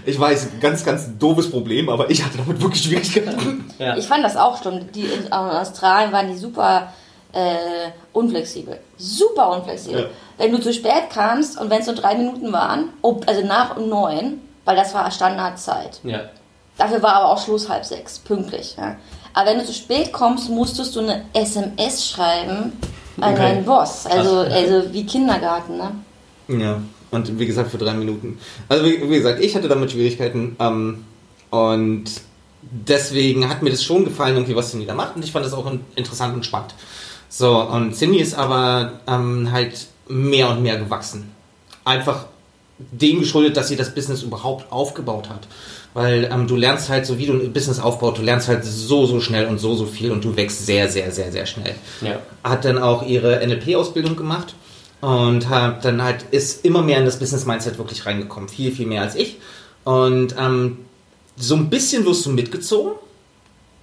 [0.07, 3.70] ich weiß, ganz, ganz doofes Problem, aber ich hatte damit wirklich Schwierigkeiten.
[3.79, 3.96] Ja.
[3.96, 4.90] Ich fand das auch schon.
[4.94, 6.92] Die in Australien waren die super
[7.33, 8.79] äh, unflexibel.
[8.96, 10.03] Super unflexibel.
[10.03, 10.09] Ja.
[10.40, 12.88] Wenn du zu spät kamst und wenn es nur drei Minuten waren,
[13.26, 16.00] also nach um neun, weil das war Standardzeit.
[16.03, 16.20] Ja.
[16.79, 18.74] Dafür war aber auch Schluss halb sechs, pünktlich.
[18.79, 18.96] Ja.
[19.35, 22.72] Aber wenn du zu spät kommst, musstest du eine SMS schreiben
[23.20, 23.42] an okay.
[23.42, 24.07] deinen Boss.
[24.07, 25.90] Also, also wie Kindergarten, ne?
[26.48, 28.38] Ja, und wie gesagt, für drei Minuten.
[28.66, 31.05] Also wie, wie gesagt, ich hatte damit Schwierigkeiten ähm,
[31.50, 32.05] und
[32.62, 35.53] deswegen hat mir das schon gefallen, irgendwie was Cindy da macht und ich fand das
[35.53, 36.74] auch interessant und spannend.
[37.29, 41.31] So, und Cindy ist aber ähm, halt mehr und mehr gewachsen.
[41.85, 42.27] Einfach
[42.79, 45.46] dem geschuldet, dass sie das Business überhaupt aufgebaut hat.
[45.92, 49.07] Weil ähm, du lernst halt, so wie du ein Business aufbaut, du lernst halt so,
[49.07, 51.75] so schnell und so, so viel und du wächst sehr, sehr, sehr, sehr schnell.
[52.01, 52.20] Ja.
[52.44, 54.55] Hat dann auch ihre NLP-Ausbildung gemacht
[55.01, 58.49] und hat dann halt ist immer mehr in das Business-Mindset wirklich reingekommen.
[58.49, 59.38] Viel, viel mehr als ich.
[59.85, 60.79] Und ähm,
[61.37, 62.92] so ein bisschen wirst du mitgezogen.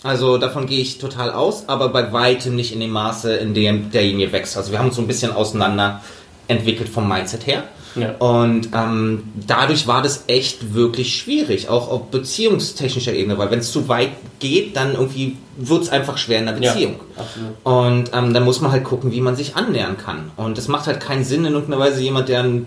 [0.08, 3.92] Also davon gehe ich total aus, aber bei weitem nicht in dem Maße, in dem
[3.92, 4.56] derjenige wächst.
[4.56, 6.02] Also wir haben uns so ein bisschen auseinander
[6.48, 7.64] entwickelt vom Mindset her.
[7.96, 8.12] Ja.
[8.20, 13.74] Und ähm, dadurch war das echt wirklich schwierig, auch auf beziehungstechnischer Ebene, weil wenn es
[13.74, 16.96] zu weit geht, dann irgendwie wird es einfach schwer in der Beziehung.
[17.18, 20.32] Ja, und ähm, dann muss man halt gucken, wie man sich annähern kann.
[20.38, 22.66] Und es macht halt keinen Sinn, in irgendeiner Weise jemand, der ein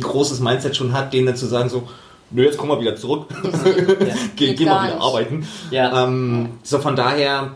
[0.00, 1.88] großes Mindset schon hat, denen zu sagen so,
[2.30, 4.14] nö, jetzt komm mal wieder zurück, ja.
[4.36, 5.04] geh, geh mal wieder nicht.
[5.04, 5.48] arbeiten.
[5.70, 6.04] Ja.
[6.04, 7.52] Ähm, so von daher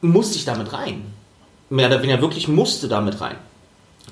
[0.00, 1.02] musste ich damit rein.
[1.68, 3.36] Mehr oder weniger wirklich musste damit rein.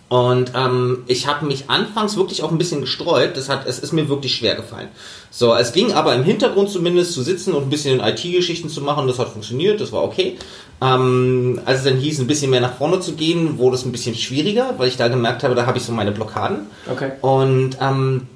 [0.09, 3.37] Und ähm, ich habe mich anfangs wirklich auch ein bisschen gestreut.
[3.37, 4.89] Das hat, es ist mir wirklich schwer gefallen.
[5.31, 9.07] So, es ging aber im Hintergrund zumindest zu sitzen und ein bisschen IT-Geschichten zu machen.
[9.07, 10.39] Das hat funktioniert, das war okay.
[10.81, 13.93] Ähm, als es dann hieß, ein bisschen mehr nach vorne zu gehen, wurde es ein
[13.93, 16.69] bisschen schwieriger, weil ich da gemerkt habe, da habe ich so meine Blockaden.
[16.91, 17.13] Okay.
[17.21, 18.29] Und ähm,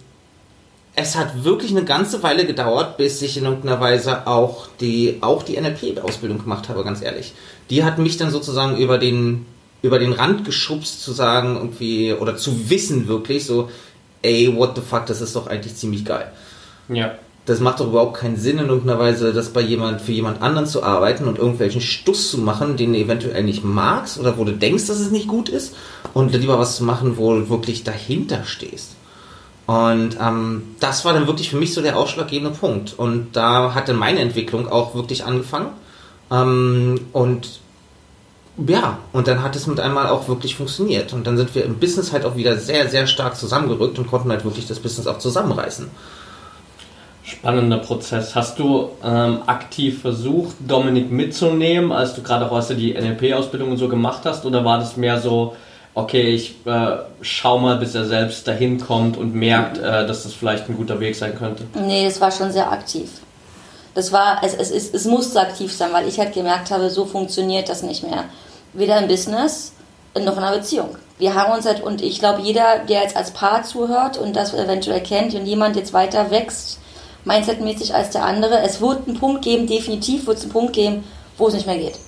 [0.94, 5.42] es hat wirklich eine ganze Weile gedauert, bis ich in irgendeiner Weise auch die, auch
[5.42, 7.32] die NLP-Ausbildung gemacht habe, ganz ehrlich.
[7.70, 9.46] Die hat mich dann sozusagen über den
[9.82, 13.68] über den Rand geschubst zu sagen, irgendwie, oder zu wissen wirklich, so,
[14.22, 16.30] ey, what the fuck, das ist doch eigentlich ziemlich geil.
[16.88, 17.16] Ja.
[17.46, 20.68] Das macht doch überhaupt keinen Sinn, in irgendeiner Weise, das bei jemand, für jemand anderen
[20.68, 24.52] zu arbeiten und irgendwelchen Stuss zu machen, den du eventuell nicht magst oder wo du
[24.52, 25.74] denkst, dass es nicht gut ist
[26.14, 28.90] und lieber was zu machen, wo du wirklich dahinter stehst.
[29.66, 32.94] Und ähm, das war dann wirklich für mich so der ausschlaggebende Punkt.
[32.98, 35.68] Und da hat dann meine Entwicklung auch wirklich angefangen.
[36.30, 37.60] Ähm, und
[38.66, 41.12] ja, und dann hat es mit einmal auch wirklich funktioniert.
[41.12, 44.30] Und dann sind wir im Business halt auch wieder sehr, sehr stark zusammengerückt und konnten
[44.30, 45.90] halt wirklich das Business auch zusammenreißen.
[47.24, 48.34] Spannender Prozess.
[48.34, 53.76] Hast du ähm, aktiv versucht, Dominik mitzunehmen, als du gerade auch du die NLP-Ausbildung und
[53.78, 54.44] so gemacht hast?
[54.44, 55.56] Oder war das mehr so,
[55.94, 60.32] okay, ich äh, schau mal, bis er selbst dahin kommt und merkt, äh, dass das
[60.32, 61.64] vielleicht ein guter Weg sein könnte?
[61.74, 63.10] Nee, es war schon sehr aktiv.
[63.94, 67.04] Das war, es, es, es, es musste aktiv sein, weil ich halt gemerkt habe, so
[67.04, 68.24] funktioniert das nicht mehr.
[68.72, 69.72] Weder im Business
[70.14, 70.96] noch in einer Beziehung.
[71.18, 74.54] Wir haben uns halt, und ich glaube, jeder, der jetzt als Paar zuhört und das
[74.54, 76.78] eventuell kennt und jemand jetzt weiter wächst,
[77.24, 81.04] mindsetmäßig als der andere, es wird einen Punkt geben, definitiv wird es einen Punkt geben,
[81.38, 81.98] wo es nicht mehr geht.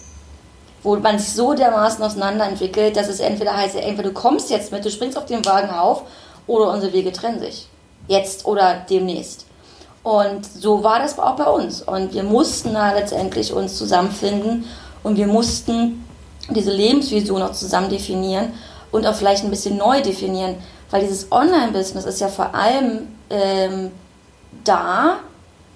[0.84, 4.84] Wo man sich so dermaßen auseinanderentwickelt, dass es entweder heißt, entweder du kommst jetzt mit,
[4.84, 6.04] du springst auf den Wagen auf,
[6.46, 7.66] oder unsere Wege trennen sich.
[8.06, 9.46] Jetzt oder demnächst.
[10.02, 11.80] Und so war das auch bei uns.
[11.80, 14.66] Und wir mussten da letztendlich uns zusammenfinden
[15.02, 16.04] und wir mussten
[16.50, 18.52] diese Lebensvision auch zusammen definieren
[18.92, 20.56] und auch vielleicht ein bisschen neu definieren,
[20.90, 23.90] weil dieses Online-Business ist ja vor allem ähm,
[24.62, 25.16] da,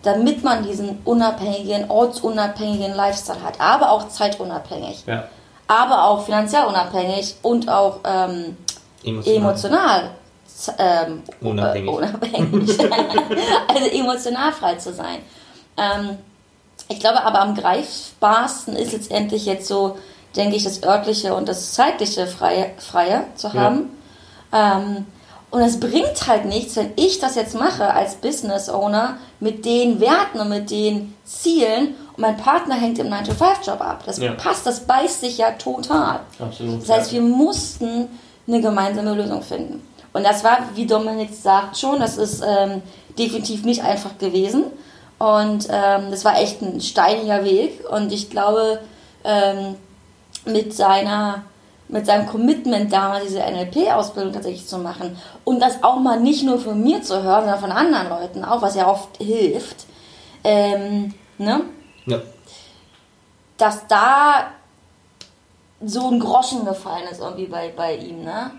[0.03, 5.25] damit man diesen unabhängigen, ortsunabhängigen Lifestyle hat, aber auch zeitunabhängig, Ja.
[5.67, 8.57] aber auch finanziell unabhängig und auch ähm,
[9.05, 9.37] Emotional.
[9.37, 10.11] emotional
[10.79, 11.89] ähm, Unabhängig.
[11.91, 12.79] Äh, unabhängig.
[13.69, 15.19] also emotional frei zu sein.
[15.77, 16.19] Ähm,
[16.89, 19.99] ich glaube aber am greifbarsten ist letztendlich jetzt so,
[20.37, 23.55] denke ich, das örtliche und das zeitliche Freie, Freie zu Ja.
[23.55, 23.91] haben.
[24.53, 25.07] Ähm,
[25.51, 30.01] und es bringt halt nichts, wenn ich das jetzt mache als Business Owner mit den
[30.01, 34.03] Werten und mit den Zielen und mein Partner hängt im 9-to-5-Job ab.
[34.05, 34.33] Das Ja.
[34.33, 36.21] passt, das beißt sich ja total.
[36.39, 36.83] Absolut.
[36.83, 38.09] Das heißt, wir mussten
[38.47, 39.87] eine gemeinsame Lösung finden.
[40.13, 42.83] Und das war, wie Dominik sagt schon, das ist ähm,
[43.19, 44.65] definitiv nicht einfach gewesen.
[45.19, 47.85] Und ähm, das war echt ein steiniger Weg.
[47.91, 48.81] Und ich glaube,
[49.25, 49.77] ähm,
[50.45, 51.43] mit seiner
[51.89, 56.59] mit seinem Commitment damals diese NLP-Ausbildung tatsächlich zu machen und das auch mal nicht nur
[56.59, 59.87] von mir zu hören, sondern von anderen Leuten auch, was ja oft hilft,
[60.45, 61.63] ähm, ne?
[62.07, 62.19] Ja.
[63.57, 64.49] dass da
[65.85, 68.51] so ein Groschen gefallen ist irgendwie bei, bei ihm, ne?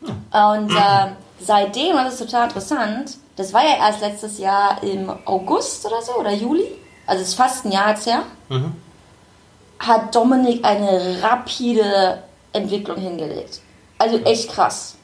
[0.00, 1.08] Und äh,
[1.40, 6.14] seitdem, das ist total interessant, das war ja erst letztes Jahr im August oder so,
[6.14, 6.66] oder Juli,
[7.06, 8.74] also es ist fast ein Jahr jetzt her, Mhm.
[9.80, 13.60] hat Dominik eine rapide Entwicklung hingelegt.
[13.98, 14.96] Also echt krass.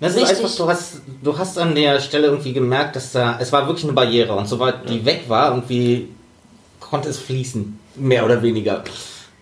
[0.00, 0.38] Das ist Richtig.
[0.38, 3.84] einfach, du hast, du hast an der Stelle irgendwie gemerkt, dass da, es war wirklich
[3.84, 6.08] eine Barriere und sobald die weg war, irgendwie
[6.80, 8.82] konnte es fließen, mehr oder weniger.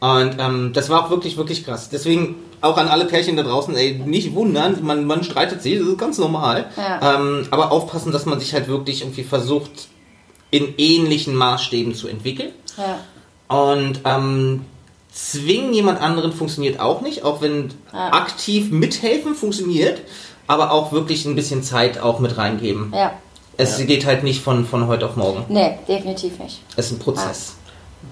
[0.01, 1.89] Und ähm, das war auch wirklich, wirklich krass.
[1.89, 5.89] Deswegen auch an alle Pärchen da draußen, ey, nicht wundern, man, man streitet sich, das
[5.89, 6.71] ist ganz normal.
[6.77, 7.17] Ja.
[7.17, 9.89] Ähm, aber aufpassen, dass man sich halt wirklich irgendwie versucht,
[10.51, 12.53] in ähnlichen Maßstäben zu entwickeln.
[12.77, 13.01] Ja.
[13.57, 14.65] Und ähm,
[15.13, 18.13] zwingen jemand anderen funktioniert auch nicht, auch wenn Ja.
[18.13, 20.01] aktiv mithelfen funktioniert,
[20.47, 22.93] aber auch wirklich ein bisschen Zeit auch mit reingeben.
[22.95, 23.13] Ja.
[23.57, 25.45] Es geht halt nicht von, von heute auf morgen.
[25.49, 26.63] Nee, definitiv nicht.
[26.77, 27.57] Es ist ein Prozess.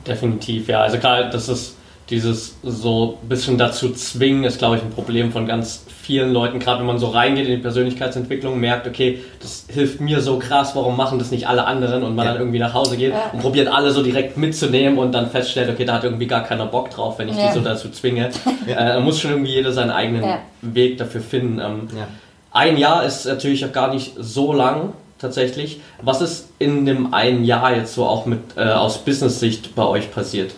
[0.06, 0.82] Definitiv, ja.
[0.82, 1.74] Also gerade das ist
[2.10, 6.58] dieses so ein bisschen dazu zwingen, ist glaube ich ein Problem von ganz vielen Leuten,
[6.58, 10.74] gerade wenn man so reingeht in die Persönlichkeitsentwicklung, merkt, okay, das hilft mir so krass,
[10.74, 12.32] warum machen das nicht alle anderen und man Ja.
[12.32, 13.30] dann irgendwie nach Hause geht Ja.
[13.34, 16.64] und probiert alle so direkt mitzunehmen und dann feststellt, okay, da hat irgendwie gar keiner
[16.64, 17.48] Bock drauf, wenn ich Ja.
[17.48, 18.30] die so dazu zwinge.
[18.66, 20.38] äh, da muss schon irgendwie jeder seinen eigenen Ja.
[20.62, 21.58] Weg dafür finden.
[21.60, 22.08] Ähm, Ja.
[22.52, 25.80] ein Jahr ist natürlich auch gar nicht so lang tatsächlich.
[26.00, 30.10] Was ist in dem einen Jahr jetzt so auch mit äh, aus Business-Sicht bei euch
[30.10, 30.52] passiert?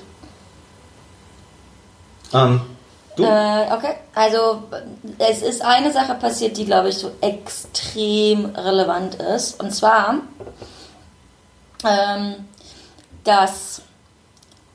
[2.33, 2.61] Ähm,
[3.16, 3.25] du?
[3.25, 4.62] Äh, okay, also
[5.19, 9.61] es ist eine Sache passiert, die, glaube ich, so extrem relevant ist.
[9.61, 10.16] Und zwar,
[11.85, 12.35] ähm,
[13.25, 13.83] dass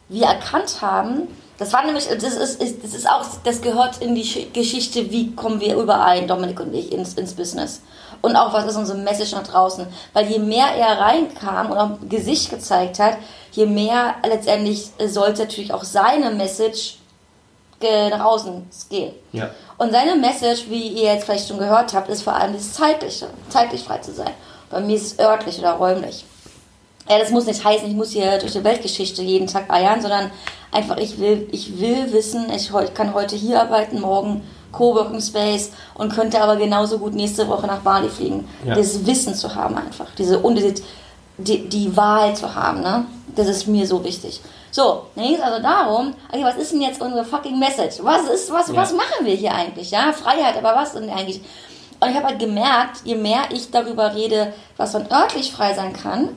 [0.09, 4.13] wir erkannt haben, das war nämlich, das ist, ist, das ist auch, das gehört in
[4.13, 7.81] die Sch- Geschichte, wie kommen wir überein, Dominik und ich, ins, ins Business.
[8.21, 9.87] Und auch, was ist unsere Message nach draußen.
[10.13, 13.17] Weil je mehr er reinkam und auch Gesicht gezeigt hat,
[13.51, 16.97] je mehr letztendlich sollte natürlich auch seine Message ge-
[17.81, 19.13] nach außen gehen.
[19.31, 19.49] Ja.
[19.77, 23.27] Und seine Message, wie ihr jetzt vielleicht schon gehört habt, ist vor allem das Zeitliche,
[23.49, 24.31] zeitlich frei zu sein.
[24.69, 26.25] Bei mir ist es örtlich oder räumlich.
[27.09, 30.31] Ja, das muss nicht heißen, ich muss hier durch die Weltgeschichte jeden Tag eiern, sondern
[30.71, 35.71] einfach, ich will, ich will wissen, ich heu- kann heute hier arbeiten, morgen Coworking Space
[35.93, 38.47] und könnte aber genauso gut nächste Woche nach Bali fliegen.
[38.65, 38.73] Ja.
[38.73, 40.73] Dieses Wissen zu haben einfach, diese und diese,
[41.37, 43.05] die, die Wahl zu haben, ne?
[43.35, 44.39] Das ist mir so wichtig.
[44.71, 47.97] So, dann ging es also darum, okay, was ist denn jetzt unsere fucking Message?
[48.01, 48.75] Was ist, was, Ja.
[48.75, 49.91] was machen wir hier eigentlich?
[49.91, 51.41] Ja, Freiheit, aber was denn eigentlich?
[51.99, 55.93] Und ich habe halt gemerkt, je mehr ich darüber rede, was man örtlich frei sein
[55.93, 56.29] kann,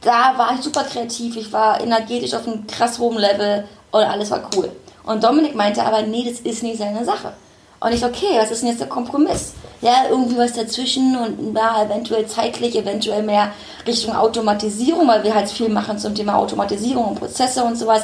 [0.00, 4.30] da war ich super kreativ, ich war energetisch auf einem krass hohen Level und alles
[4.30, 4.70] war cool.
[5.04, 7.32] Und Dominik meinte aber, nee, das ist nicht seine Sache.
[7.80, 9.54] Und ich, okay, was ist denn jetzt der Kompromiss?
[9.82, 13.52] Ja, irgendwie was dazwischen und ja, eventuell zeitlich, eventuell mehr
[13.86, 18.02] Richtung Automatisierung, weil wir halt viel machen zum Thema Automatisierung und Prozesse und sowas.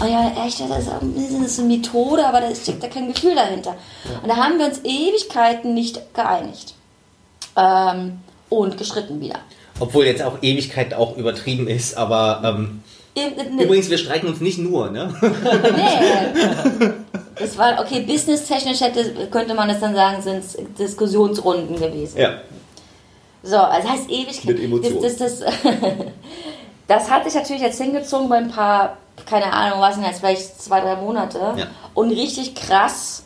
[0.00, 3.34] Und ja, echt, das ist, das ist eine Methode, aber da steckt da kein Gefühl
[3.34, 3.76] dahinter.
[4.22, 6.74] Und da haben wir uns Ewigkeiten nicht geeinigt.
[7.56, 9.38] Ähm, und gestritten wieder.
[9.80, 12.82] Obwohl jetzt auch Ewigkeit auch übertrieben ist, aber ähm,
[13.16, 15.14] Übrigens, wir streiten uns nicht nur, ne?
[15.22, 16.90] Nee.
[17.36, 22.18] Das war, okay, businesstechnisch hätte, könnte man es dann sagen, sind es Diskussionsrunden gewesen.
[22.18, 22.40] Ja.
[23.42, 24.44] So, also das heißt ewig.
[24.44, 25.02] Mit Emotionen.
[25.02, 25.52] Das, das, das,
[26.88, 28.96] das hat sich natürlich jetzt hingezogen bei ein paar,
[29.26, 31.38] keine Ahnung, was denn jetzt, vielleicht zwei, drei Monate.
[31.56, 31.66] Ja.
[31.92, 33.24] Und richtig krass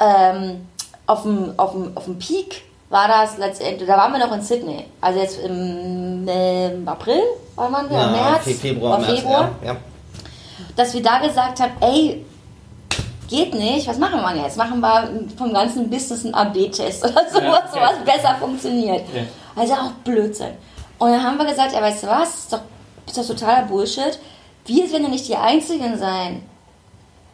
[0.00, 0.66] ähm,
[1.06, 4.84] auf dem Peak war das letztendlich, da waren wir noch in Sydney.
[5.00, 7.22] Also jetzt im, ähm, April
[7.56, 9.76] waren wir, im März, Fe- Februar, März, Februar Ja, ja.
[10.76, 12.24] dass wir da gesagt haben, ey,
[13.28, 14.58] geht nicht, was machen wir jetzt?
[14.58, 17.90] Machen wir vom ganzen Business einen AB-Test oder sowas, Ja, so ja.
[17.90, 19.04] was besser funktioniert.
[19.14, 19.22] Ja.
[19.56, 20.52] Also auch Blödsinn.
[20.98, 22.60] Und dann haben wir gesagt, ja, weißt du was, ist doch,
[23.06, 24.18] ist doch totaler Bullshit.
[24.66, 26.42] Wir werden ja nicht die Einzigen sein,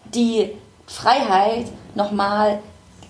[0.04, 0.52] die
[0.86, 1.66] Freiheit
[1.96, 2.60] nochmal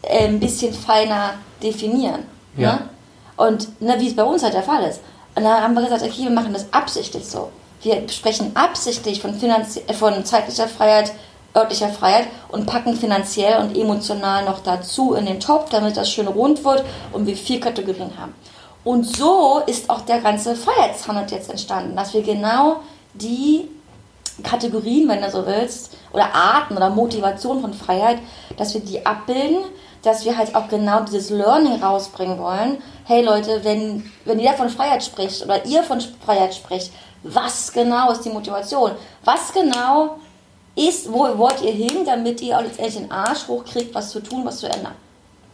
[0.03, 2.25] äh, ein bisschen feiner definieren.
[2.59, 2.73] Ja.
[2.73, 2.89] Ne?
[3.37, 5.01] Und ne, wie es bei uns halt der Fall ist.
[5.35, 7.51] Und dann haben wir gesagt, okay, wir machen das absichtlich so.
[7.83, 11.13] Wir sprechen absichtlich von, finanzie äh, von zeitlicher Freiheit,
[11.57, 16.27] örtlicher Freiheit und packen finanziell und emotional noch dazu in den Topf, damit das schön
[16.27, 18.35] rund wird und wir vier Kategorien haben.
[18.85, 22.81] Und so ist auch der ganze Freiheitshandel jetzt entstanden, dass wir genau
[23.15, 23.69] die
[24.43, 28.19] Kategorien, wenn du so willst, oder Arten oder Motivation von Freiheit,
[28.57, 29.59] dass wir die abbilden,
[30.09, 32.83] dass wir halt auch genau dieses Learning rausbringen wollen.
[33.05, 36.93] Hey Leute, wenn, wenn ihr von Freiheit spricht oder ihr von Freiheit spricht,
[37.23, 38.93] was genau ist die Motivation?
[39.25, 40.17] Was genau
[40.75, 44.47] ist, wo wollt ihr hin, damit ihr auch letztendlich den Arsch hochkriegt, was zu tun,
[44.47, 44.95] was zu ändern?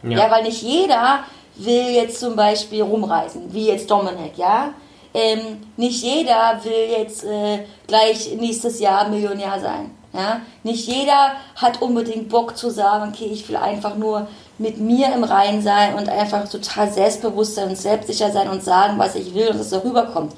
[0.03, 0.29] Ja.
[0.29, 1.21] weil nicht jeder
[1.55, 4.69] will jetzt zum Beispiel rumreisen, wie jetzt Dominik, ja.
[5.13, 9.91] Ähm, nicht jeder will jetzt äh, gleich nächstes Jahr Millionär sein.
[10.15, 10.41] Ja?
[10.63, 15.23] Nicht jeder hat unbedingt Bock zu sagen, okay, ich will einfach nur mit mir im
[15.23, 19.47] Reinen sein und einfach total selbstbewusst sein und selbstsicher sein und sagen, was ich will
[19.47, 20.33] und dass es so rüberkommt.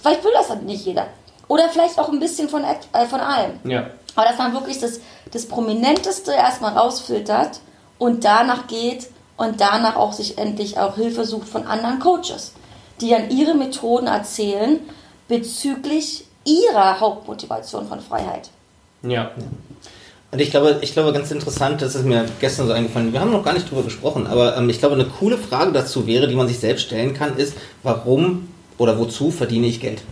[0.00, 1.06] Vielleicht will das halt nicht jeder.
[1.48, 3.52] Oder vielleicht auch ein bisschen von, äh, von allem.
[3.64, 3.90] Ja.
[4.14, 5.00] Aber dass man wirklich das,
[5.32, 7.60] das Prominenteste erstmal rausfiltert
[7.98, 12.52] und danach geht und danach auch sich endlich auch Hilfe sucht von anderen Coaches,
[13.00, 14.80] die dann ihre Methoden erzählen
[15.28, 18.50] bezüglich ihrer Hauptmotivation von Freiheit.
[19.02, 19.30] Ja.
[20.32, 23.32] Und ich glaube, ich glaube, ganz interessant, das ist mir gestern so eingefallen, wir haben
[23.32, 26.36] noch gar nicht drüber gesprochen, aber ähm, ich glaube, eine coole Frage dazu wäre, die
[26.36, 30.02] man sich selbst stellen kann, ist, warum oder wozu verdiene ich Geld?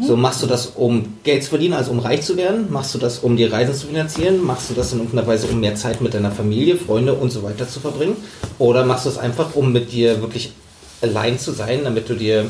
[0.00, 2.72] So, machst du das, um Geld zu verdienen, also um reich zu werden?
[2.72, 4.42] Machst du das, um die Reisen zu finanzieren?
[4.42, 7.44] Machst du das in irgendeiner Weise, um mehr Zeit mit deiner Familie, Freunde und so
[7.44, 8.16] weiter zu verbringen?
[8.58, 10.52] Oder machst du es einfach, um mit dir wirklich
[11.02, 12.46] allein zu sein, damit du dir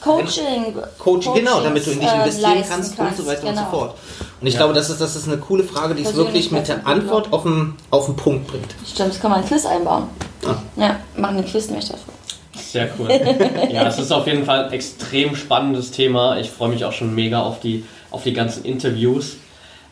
[0.00, 0.74] Coaching.
[0.98, 3.64] Coaching, genau, damit du in dich äh, investieren leisten kannst, und so weiter und genau.
[3.64, 3.98] so fort.
[4.44, 4.60] Und ich Ja.
[4.60, 7.44] glaube, das ist, das ist eine coole Frage, die es wirklich mit der Antwort auf
[7.44, 8.74] den, auf den Punkt bringt.
[8.86, 10.02] Stimmt, das kann man ein Quiz einbauen.
[10.46, 10.56] Ah.
[10.76, 12.12] Ja, machen einen Quiz nämlich dafür.
[12.54, 13.08] Sehr cool.
[13.72, 16.36] Ja, es ist auf jeden Fall ein extrem spannendes Thema.
[16.38, 19.36] Ich freue mich auch schon mega auf die, auf die ganzen Interviews.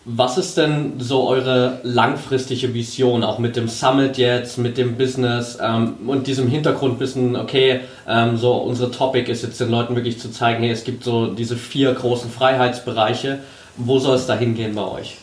[0.04, 5.56] Was ist denn so eure langfristige Vision, auch mit dem Summit jetzt, mit dem Business
[5.62, 10.30] ähm, und diesem Hintergrundwissen, okay, ähm, so unsere Topic ist jetzt den Leuten wirklich zu
[10.30, 13.38] zeigen, hey, es gibt so diese vier großen Freiheitsbereiche.
[13.76, 15.16] Wo soll es da hingehen bei euch?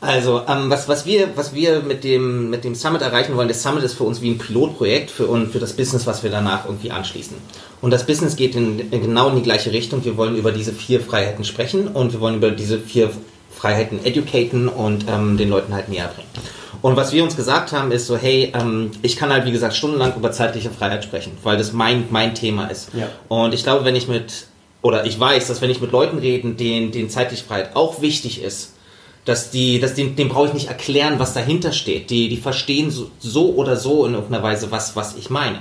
[0.00, 3.62] Also, ähm, was, was, wir, was wir mit dem, mit dem Summit erreichen wollen, das
[3.62, 6.90] Summit ist für uns wie ein Pilotprojekt für, für das Business, was wir danach irgendwie
[6.90, 7.36] anschließen.
[7.82, 10.04] Und das Business geht in, in genau in die gleiche Richtung.
[10.04, 13.10] Wir wollen über diese vier Freiheiten sprechen und wir wollen über diese vier
[13.50, 16.28] Freiheiten educaten und ähm, den Leuten halt näher bringen.
[16.82, 19.74] Und was wir uns gesagt haben, ist so, hey, ähm, ich kann halt, wie gesagt,
[19.74, 22.88] stundenlang über zeitliche Freiheit sprechen, weil das mein, mein Thema ist.
[22.94, 23.08] Ja.
[23.28, 24.46] Und ich glaube, wenn ich mit,
[24.82, 28.42] oder ich weiß, dass wenn ich mit Leuten rede, denen, denen zeitliche Freiheit auch wichtig
[28.42, 28.74] ist,
[29.24, 32.10] dass die, dass den, dem brauche ich nicht erklären, was dahinter steht.
[32.10, 35.58] Die, die verstehen so, so oder so in irgendeiner Weise, was, was ich meine.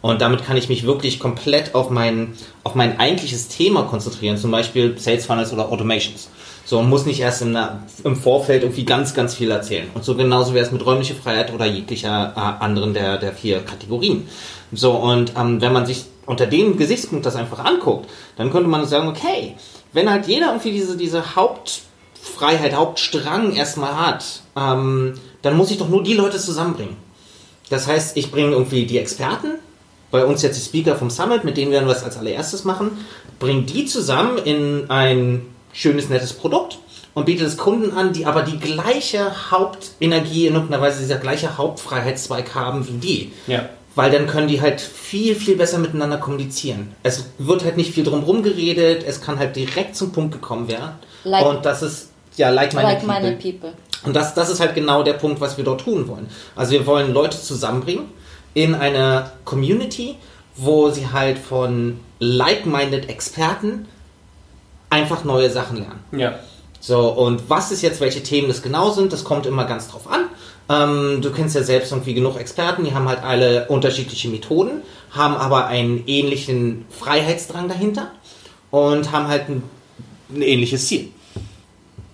[0.00, 4.50] Und damit kann ich mich wirklich komplett auf mein, auf mein eigentliches Thema konzentrieren, zum
[4.50, 6.30] Beispiel Sales Funnels oder Automations.
[6.64, 7.58] So, und muss nicht erst im,
[8.04, 9.88] im Vorfeld irgendwie ganz, ganz viel erzählen.
[9.92, 13.60] Und so genauso wäre es mit räumlicher Freiheit oder jeglicher äh, anderen der, der vier
[13.60, 14.28] Kategorien.
[14.72, 18.86] So, und ähm, wenn man sich unter dem Gesichtspunkt das einfach anguckt, dann könnte man
[18.86, 19.56] sagen, okay,
[19.92, 25.88] wenn halt jeder irgendwie diese, diese Hauptfreiheit, Hauptstrang erstmal hat, ähm, dann muss ich doch
[25.88, 26.96] nur die Leute zusammenbringen.
[27.68, 29.58] Das heißt, ich bringe irgendwie die Experten,
[30.10, 32.92] bei uns jetzt die Speaker vom Summit, mit denen werden wir das als allererstes machen,
[33.38, 36.78] bringe die zusammen in ein schönes, nettes Produkt
[37.14, 41.58] und biete es Kunden an, die aber die gleiche Hauptenergie in irgendeiner Weise, dieser gleiche
[41.58, 43.32] Hauptfreiheitszweig haben wie die.
[43.46, 43.68] Ja.
[43.94, 46.94] Weil dann können die halt viel, viel besser miteinander kommunizieren.
[47.02, 50.92] Es wird halt nicht viel drum rumgeredet, es kann halt direkt zum Punkt gekommen werden.
[51.24, 53.70] Like- und das ist, ja, like-minded Like-minded people.
[53.70, 53.72] people.
[54.04, 56.28] Und das, das ist halt genau der Punkt, was wir dort tun wollen.
[56.56, 58.06] Also wir wollen Leute zusammenbringen
[58.54, 60.16] in eine Community,
[60.56, 63.86] wo sie halt von like-minded Experten
[64.88, 66.00] einfach neue Sachen lernen.
[66.12, 66.38] Ja.
[66.80, 70.10] So, und was ist jetzt, welche Themen das genau sind, das kommt immer ganz drauf
[70.10, 70.26] an.
[70.70, 75.34] Ähm, du kennst ja selbst irgendwie genug Experten, die haben halt alle unterschiedliche Methoden, haben
[75.34, 78.12] aber einen ähnlichen Freiheitsdrang dahinter
[78.70, 79.62] und haben halt ein,
[80.32, 81.08] ein ähnliches Ziel.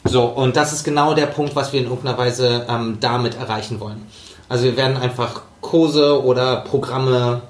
[0.05, 3.79] So, und das ist genau der Punkt, was wir in irgendeiner Weise ähm, damit erreichen
[3.81, 4.07] wollen.
[4.49, 7.43] Also wir werden einfach Kurse oder Programme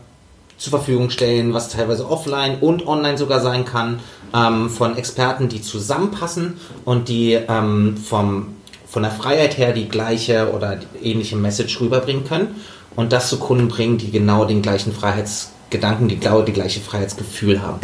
[0.59, 4.01] zur Verfügung stellen, was teilweise offline und online sogar sein kann,
[4.35, 8.55] ähm, von Experten, die zusammenpassen und die ähm, vom,
[8.97, 12.57] von der Freiheit her die gleiche oder die ähnliche Message rüberbringen können
[12.95, 17.61] und das zu Kunden bringen, die genau den gleichen Freiheitsgedanken, die genau die gleiche Freiheitsgefühl
[17.61, 17.81] haben.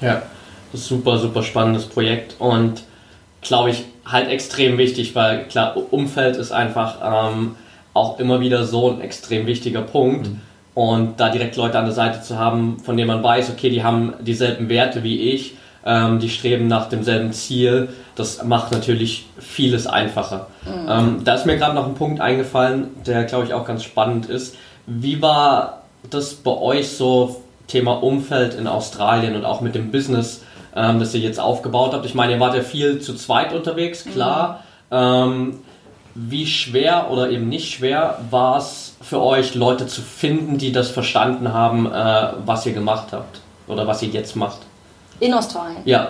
[0.00, 0.22] Ja,
[0.70, 2.84] das ist super, super spannendes Projekt und
[3.40, 7.56] glaube ich halt extrem wichtig, weil klar, Umfeld ist einfach ähm,
[7.92, 10.28] auch immer wieder so ein extrem wichtiger Punkt.
[10.28, 10.40] Mhm.
[10.74, 13.82] Und da direkt Leute an der Seite zu haben, von denen man weiß, okay, die
[13.82, 19.86] haben dieselben Werte wie ich, ähm, die streben nach demselben Ziel, das macht natürlich vieles
[19.86, 20.48] einfacher.
[20.64, 20.88] Mhm.
[20.88, 24.26] Ähm, da ist mir gerade noch ein Punkt eingefallen, der glaube ich auch ganz spannend
[24.26, 24.56] ist.
[24.86, 30.42] Wie war das bei euch so Thema Umfeld in Australien und auch mit dem Business,
[30.76, 32.06] ähm, das ihr jetzt aufgebaut habt?
[32.06, 34.64] Ich meine, ihr wart ja viel zu zweit unterwegs, klar.
[34.90, 34.96] Mhm.
[34.96, 35.58] Ähm,
[36.14, 40.90] wie schwer oder eben nicht schwer war es für euch, Leute zu finden, die das
[40.90, 44.58] verstanden haben, äh, was ihr gemacht habt oder was ihr jetzt macht?
[45.22, 45.82] In Australien?
[45.84, 46.08] Ja.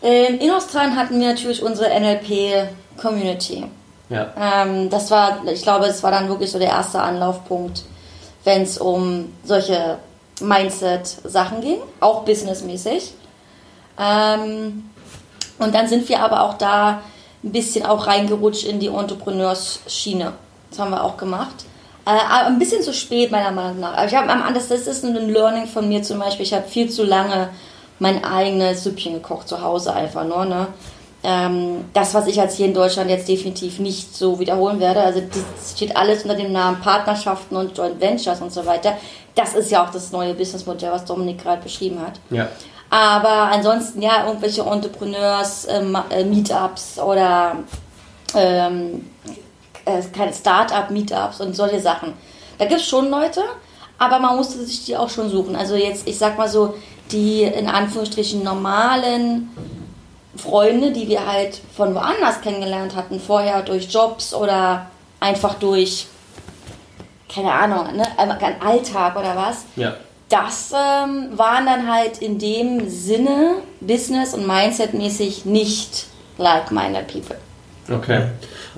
[0.00, 3.64] Ähm, in Australien hatten wir natürlich unsere NLP-Community.
[4.08, 4.32] Ja.
[4.38, 7.82] Ähm, das war, ich glaube, es war dann wirklich so der erste Anlaufpunkt,
[8.44, 9.98] wenn es um solche
[10.40, 13.12] Mindset-Sachen ging, auch businessmäßig.
[13.98, 14.88] Ähm,
[15.58, 17.00] und dann sind wir aber auch da
[17.42, 20.32] ein bisschen auch reingerutscht in die Entrepreneurs-Schiene.
[20.70, 21.64] Das haben wir auch gemacht.
[22.04, 23.94] Äh, ein bisschen zu spät, meiner Meinung nach.
[23.94, 26.46] Aber ich habe das, das ist ein Learning von mir zum Beispiel.
[26.46, 27.48] Ich habe viel zu lange
[27.98, 30.44] mein eigenes Süppchen gekocht zu Hause einfach nur.
[30.44, 30.68] Ne?
[31.22, 35.00] Ähm, das, was ich jetzt hier in Deutschland jetzt definitiv nicht so wiederholen werde.
[35.00, 38.96] Also das steht alles unter dem Namen Partnerschaften und Joint Ventures und so weiter.
[39.34, 42.20] Das ist ja auch das neue Businessmodell, was Dominik gerade beschrieben hat.
[42.30, 42.48] Ja.
[42.90, 47.56] Aber ansonsten ja, irgendwelche Entrepreneurs, ähm, äh, Meetups oder
[48.34, 49.10] ähm,
[49.84, 52.12] äh, keine Start-up-Meetups und solche Sachen.
[52.58, 53.42] Da gibt es schon Leute,
[53.98, 55.56] aber man musste sich die auch schon suchen.
[55.56, 56.74] Also jetzt, ich sag mal so,
[57.12, 59.50] die in Anführungsstrichen normalen
[60.36, 64.86] Freunde, die wir halt von woanders kennengelernt hatten, vorher durch Jobs oder
[65.20, 66.06] einfach durch,
[67.32, 68.06] keine Ahnung, ne,
[68.60, 69.64] Alltag oder was.
[69.76, 69.94] Ja
[70.28, 76.06] das ähm, waren dann halt in dem Sinne Business- und Mindset-mäßig nicht
[76.38, 77.36] like-minded people.
[77.90, 78.22] Okay.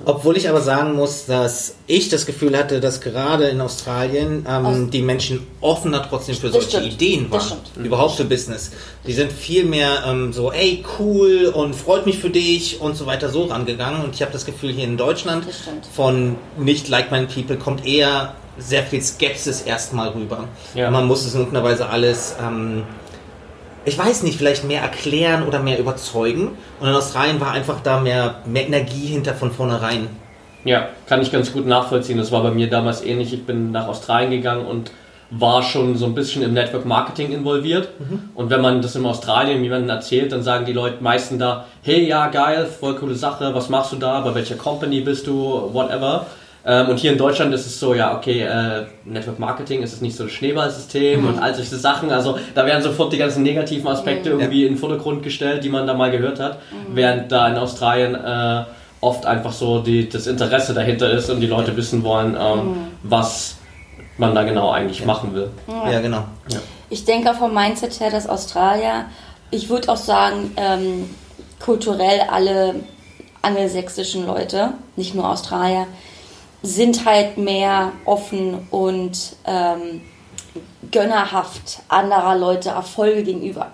[0.05, 4.89] Obwohl ich aber sagen muss, dass ich das Gefühl hatte, dass gerade in Australien ähm,
[4.91, 6.93] die Menschen offener trotzdem für solche stimmt.
[6.93, 7.57] Ideen waren.
[7.83, 8.71] Überhaupt für Business.
[9.05, 13.05] Die sind viel mehr ähm, so, ey, cool und freut mich für dich und so
[13.05, 14.03] weiter so rangegangen.
[14.03, 15.45] Und ich habe das Gefühl, hier in Deutschland
[15.93, 20.45] von nicht like-minded people kommt eher sehr viel Skepsis erstmal rüber.
[20.75, 20.91] Ja.
[20.91, 22.83] Man muss es in irgendeiner Weise alles, ähm,
[23.89, 26.51] ich weiß nicht, vielleicht mehr erklären oder mehr überzeugen.
[26.79, 30.07] Und in Australien war einfach da mehr, mehr Energie hinter von vornherein.
[30.63, 32.17] Ja, kann ich ganz gut nachvollziehen.
[32.17, 33.33] Das war bei mir damals ähnlich.
[33.33, 34.91] Ich bin nach Australien gegangen und
[35.31, 37.89] war schon so ein bisschen im Network Marketing involviert.
[37.99, 38.29] Mhm.
[38.33, 42.07] Und wenn man das in Australien jemandem erzählt, dann sagen die Leute meistens da, hey,
[42.07, 46.25] ja, geil, voll coole Sache, was machst du da, bei welcher Company bist du, whatever.
[46.65, 50.01] Ähm, und hier in Deutschland ist es so, ja, okay, äh, Network Marketing ist es
[50.01, 51.27] nicht so ein Schneeballsystem mhm.
[51.27, 52.11] und all solche Sachen.
[52.11, 54.39] Also da werden sofort die ganzen negativen Aspekte mhm.
[54.41, 56.59] irgendwie in den Vordergrund gestellt, die man da mal gehört hat.
[56.71, 56.95] Mhm.
[56.95, 58.63] Während da in Australien äh,
[59.01, 62.87] oft einfach so die, das Interesse dahinter ist und die Leute wissen wollen, ähm, mhm.
[63.03, 63.55] was
[64.17, 65.05] man da genau eigentlich ja.
[65.05, 65.49] machen will.
[65.67, 66.25] Ja, genau.
[66.49, 66.59] Ja.
[66.89, 69.05] Ich denke vom Mindset her, dass Australier,
[69.51, 71.09] ich würde auch sagen, ähm,
[71.59, 72.75] kulturell alle
[73.41, 75.87] angelsächsischen Leute, nicht nur Australier,
[76.61, 80.01] sind halt mehr offen und ähm,
[80.91, 83.71] gönnerhaft anderer Leute Erfolge gegenüber.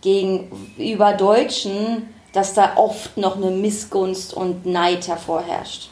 [0.00, 5.88] Gegenüber Deutschen, dass da oft noch eine Missgunst und Neid hervorherrscht.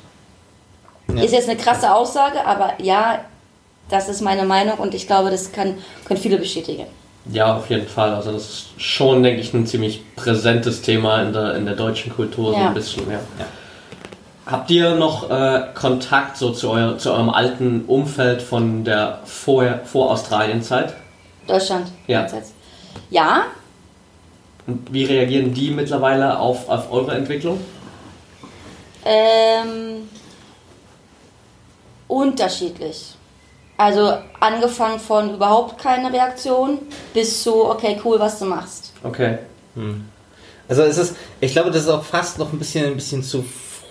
[1.14, 1.22] Ja.
[1.22, 3.20] Ist jetzt eine krasse Aussage, aber ja,
[3.90, 6.86] das ist meine Meinung und ich glaube, das kann, können viele bestätigen.
[7.30, 8.14] Ja, auf jeden Fall.
[8.14, 12.14] Also das ist schon, denke ich, ein ziemlich präsentes Thema in der, in der deutschen
[12.14, 12.58] Kultur, ja.
[12.58, 13.10] so ein bisschen.
[13.10, 13.18] Ja.
[13.38, 13.46] ja.
[14.46, 19.80] Habt ihr noch äh, Kontakt so zu, euer, zu eurem alten Umfeld von der vor,
[19.84, 20.94] vor Australien-Zeit?
[21.46, 21.88] Deutschland.
[22.06, 22.26] Ja.
[23.10, 23.44] Ja.
[24.66, 27.58] Und wie reagieren die mittlerweile auf, auf eure Entwicklung?
[29.04, 30.08] Ähm,
[32.08, 33.14] unterschiedlich.
[33.76, 36.78] Also angefangen von überhaupt keine Reaktion
[37.12, 38.92] bis zu, okay, cool, was du machst.
[39.02, 39.38] Okay.
[39.74, 40.08] Hm.
[40.68, 43.44] Also es ist, ich glaube, das ist auch fast noch ein bisschen, ein bisschen zu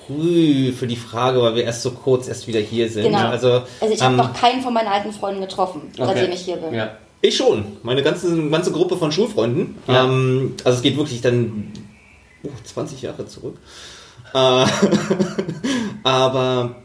[0.05, 3.03] früh für die Frage, weil wir erst so kurz erst wieder hier sind.
[3.03, 3.27] Genau.
[3.27, 6.57] Also, Also ich habe ähm, noch keinen von meinen alten Freunden getroffen, seitdem ich hier
[6.57, 6.73] bin.
[6.73, 6.97] Ja.
[7.21, 7.63] Ich schon.
[7.83, 9.77] Meine ganze, ganze Gruppe von Schulfreunden.
[9.87, 10.03] Ja.
[10.03, 11.71] Ähm, also es geht wirklich dann
[12.43, 13.57] uh, 20 Jahre zurück.
[14.33, 14.65] Äh,
[16.03, 16.75] aber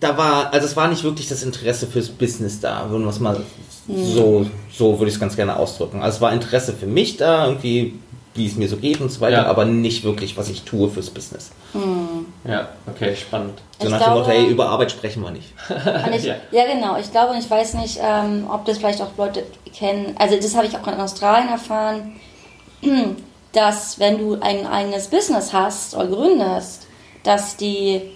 [0.00, 3.20] da war, also es war nicht wirklich das Interesse fürs Business da, würden wir es
[3.20, 3.42] mal
[3.88, 6.02] so, so würde ich es ganz gerne ausdrücken.
[6.02, 7.94] Also es war Interesse für mich da, irgendwie,
[8.34, 9.46] wie es mir so geht und so weiter, Ja.
[9.46, 11.50] aber nicht wirklich, was ich tue fürs Business.
[12.44, 13.60] Ja, okay, spannend.
[13.78, 15.52] So Ich nach dem Motto, hey, über Arbeit sprechen wir nicht.
[16.14, 16.36] Ich, Ja.
[16.50, 16.64] ja.
[16.66, 16.96] genau.
[16.98, 20.14] Ich glaube, und ich weiß nicht, ähm, ob das vielleicht auch Leute kennen.
[20.18, 22.20] Also das habe ich auch in Australien erfahren,
[23.52, 26.86] dass wenn du ein eigenes Business hast oder gründest,
[27.22, 28.10] dass die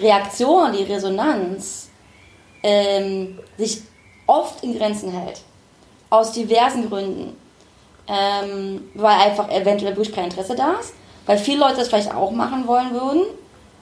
[0.00, 1.90] Reaktion, die Resonanz
[2.62, 3.82] ähm, sich
[4.26, 5.40] oft in Grenzen hält.
[6.10, 7.36] Aus diversen Gründen.
[8.06, 10.92] Ähm, weil einfach eventuell wirklich kein Interesse da ist.
[11.26, 13.22] Weil viele Leute das vielleicht auch machen wollen würden.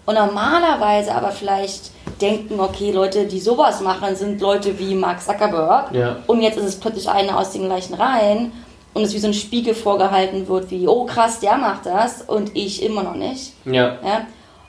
[0.05, 1.91] Und normalerweise aber vielleicht
[2.21, 5.93] denken, okay, Leute, die sowas machen, sind Leute wie Mark Zuckerberg.
[5.93, 6.17] Ja.
[6.27, 8.53] Und jetzt ist es plötzlich einer aus den gleichen Reihen.
[8.95, 12.55] Und es wie so ein Spiegel vorgehalten wird, wie, oh krass, der macht das und
[12.55, 13.55] ich immer noch nicht.
[13.65, 13.97] Ja.
[14.05, 14.27] Ja?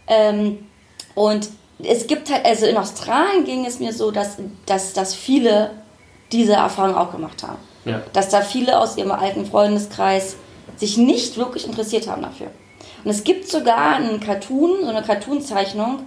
[0.07, 0.65] Ähm,
[1.13, 1.49] und
[1.83, 5.71] es gibt halt, also in Australien ging es mir so, dass, dass, dass viele
[6.31, 7.57] diese Erfahrung auch gemacht haben.
[7.83, 8.01] Ja.
[8.13, 10.37] Dass da viele aus ihrem alten Freundeskreis
[10.77, 12.47] sich nicht wirklich interessiert haben dafür.
[13.03, 15.99] Und es gibt sogar einen Cartoon, so eine Cartoon-Zeichnung,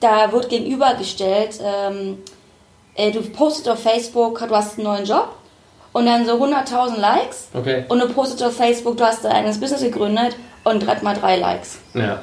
[0.00, 2.18] da wird gegenübergestellt, ähm,
[2.94, 5.28] äh, du postest auf Facebook, du hast einen neuen Job
[5.92, 7.84] und dann so 100.000 Likes Okay.
[7.88, 11.78] und du postest auf Facebook, du hast dein eigenes Business gegründet und mal drei Likes.
[11.94, 12.18] Ja.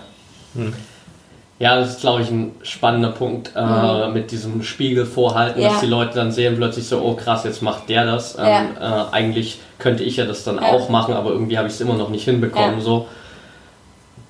[1.59, 5.70] Ja, das ist, glaube ich, ein spannender Punkt äh, mit diesem Spiegel vorhalten, Ja.
[5.70, 8.38] dass die Leute dann sehen plötzlich so, oh krass, jetzt macht der das.
[8.38, 10.72] Ähm, äh, eigentlich könnte ich ja das dann Ja.
[10.72, 12.76] auch machen, aber irgendwie habe ich es immer noch nicht hinbekommen.
[12.80, 12.82] Ja.
[12.82, 13.07] So.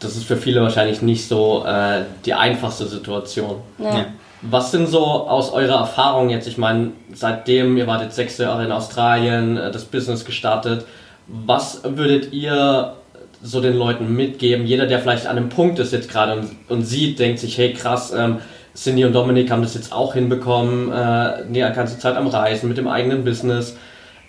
[0.04, 3.58] Das ist für viele wahrscheinlich nicht so äh, die einfachste Situation.
[3.78, 3.97] Ja.
[3.97, 4.06] Ja.
[4.41, 8.66] Was sind so aus eurer Erfahrung jetzt, ich meine, seitdem ihr wart jetzt sechs Jahre
[8.66, 10.86] in Australien, äh, das Business gestartet,
[11.28, 12.95] was würdet ihr
[13.41, 14.66] so den Leuten mitgeben?
[14.66, 17.74] Jeder, der vielleicht an einem Punkt ist jetzt gerade und, und sieht, denkt sich, hey
[17.74, 18.39] krass, ähm,
[18.76, 22.78] Cindy und Dominik haben das jetzt auch hinbekommen, äh, die ganze Zeit am Reisen mit
[22.78, 23.78] dem eigenen Business.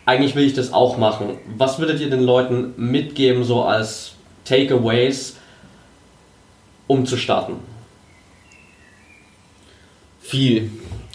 [0.07, 1.39] Eigentlich will ich das auch machen.
[1.57, 4.13] Was würdet ihr den Leuten mitgeben, so als
[4.45, 5.37] Takeaways,
[6.87, 7.55] um zu starten?
[10.21, 10.71] Viel.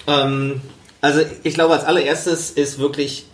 [0.08, 0.62] Ähm,
[1.02, 3.26] also ich glaube, als allererstes ist wirklich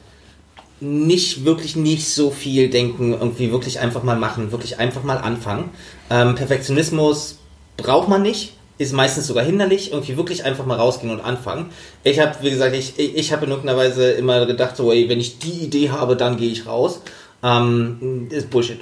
[0.79, 5.69] nicht wirklich nicht so viel denken, irgendwie wirklich einfach mal machen, wirklich einfach mal anfangen.
[6.09, 7.39] Ähm, Perfektionismus
[7.77, 11.71] braucht man nicht, ist meistens sogar hinderlich, irgendwie wirklich einfach mal rausgehen und anfangen.
[12.03, 15.19] Ich habe, wie gesagt, ich, ich habe in irgendeiner Weise immer gedacht, so, ey, wenn
[15.19, 17.01] ich die Idee habe, dann gehe ich raus.
[17.41, 18.79] Ähm, ist Bullshit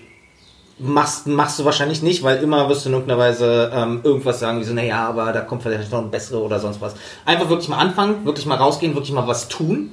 [0.80, 4.59] machst, machst du wahrscheinlich nicht, weil immer wirst du in irgendeiner Weise ähm, irgendwas sagen,
[4.59, 6.95] wie so, naja, aber da kommt vielleicht noch ein bessere oder sonst was.
[7.26, 9.91] Einfach wirklich mal anfangen, wirklich mal rausgehen, wirklich mal was tun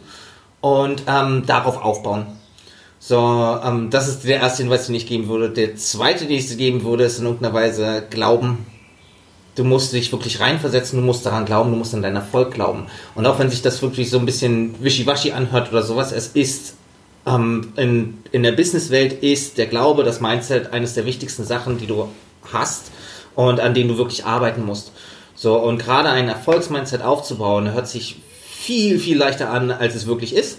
[0.61, 2.26] und ähm, darauf aufbauen.
[2.99, 3.16] So,
[3.64, 5.51] ähm, das ist der erste Hinweis, den ich geben würde.
[5.51, 8.66] Der zweite, den ich dir geben würde, ist in irgendeiner Weise Glauben.
[9.55, 12.87] Du musst dich wirklich reinversetzen, du musst daran glauben, du musst an deinen Erfolg glauben.
[13.14, 16.76] Und auch wenn sich das wirklich so ein bisschen wischiwaschi anhört oder sowas, es ist
[17.27, 21.87] ähm, in, in der Businesswelt ist der Glaube, das Mindset eines der wichtigsten Sachen, die
[21.87, 22.09] du
[22.53, 22.91] hast
[23.35, 24.93] und an denen du wirklich arbeiten musst.
[25.35, 30.35] So, und gerade ein Erfolgsmindset aufzubauen, hört sich viel, viel leichter an, als es wirklich
[30.35, 30.59] ist.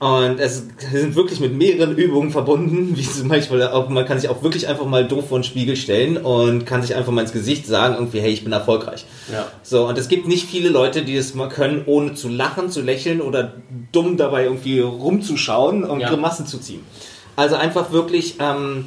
[0.00, 4.30] Und es sind wirklich mit mehreren Übungen verbunden, wie zum Beispiel auch, man kann sich
[4.30, 7.32] auch wirklich einfach mal doof vor den Spiegel stellen und kann sich einfach mal ins
[7.32, 9.04] Gesicht sagen, irgendwie, hey, ich bin erfolgreich.
[9.30, 9.46] Ja.
[9.62, 12.80] So, und es gibt nicht viele Leute, die das mal können, ohne zu lachen, zu
[12.80, 13.52] lächeln oder
[13.92, 16.08] dumm dabei irgendwie rumzuschauen und Ja.
[16.08, 16.80] Grimassen zu ziehen.
[17.36, 18.86] Also einfach wirklich, ähm,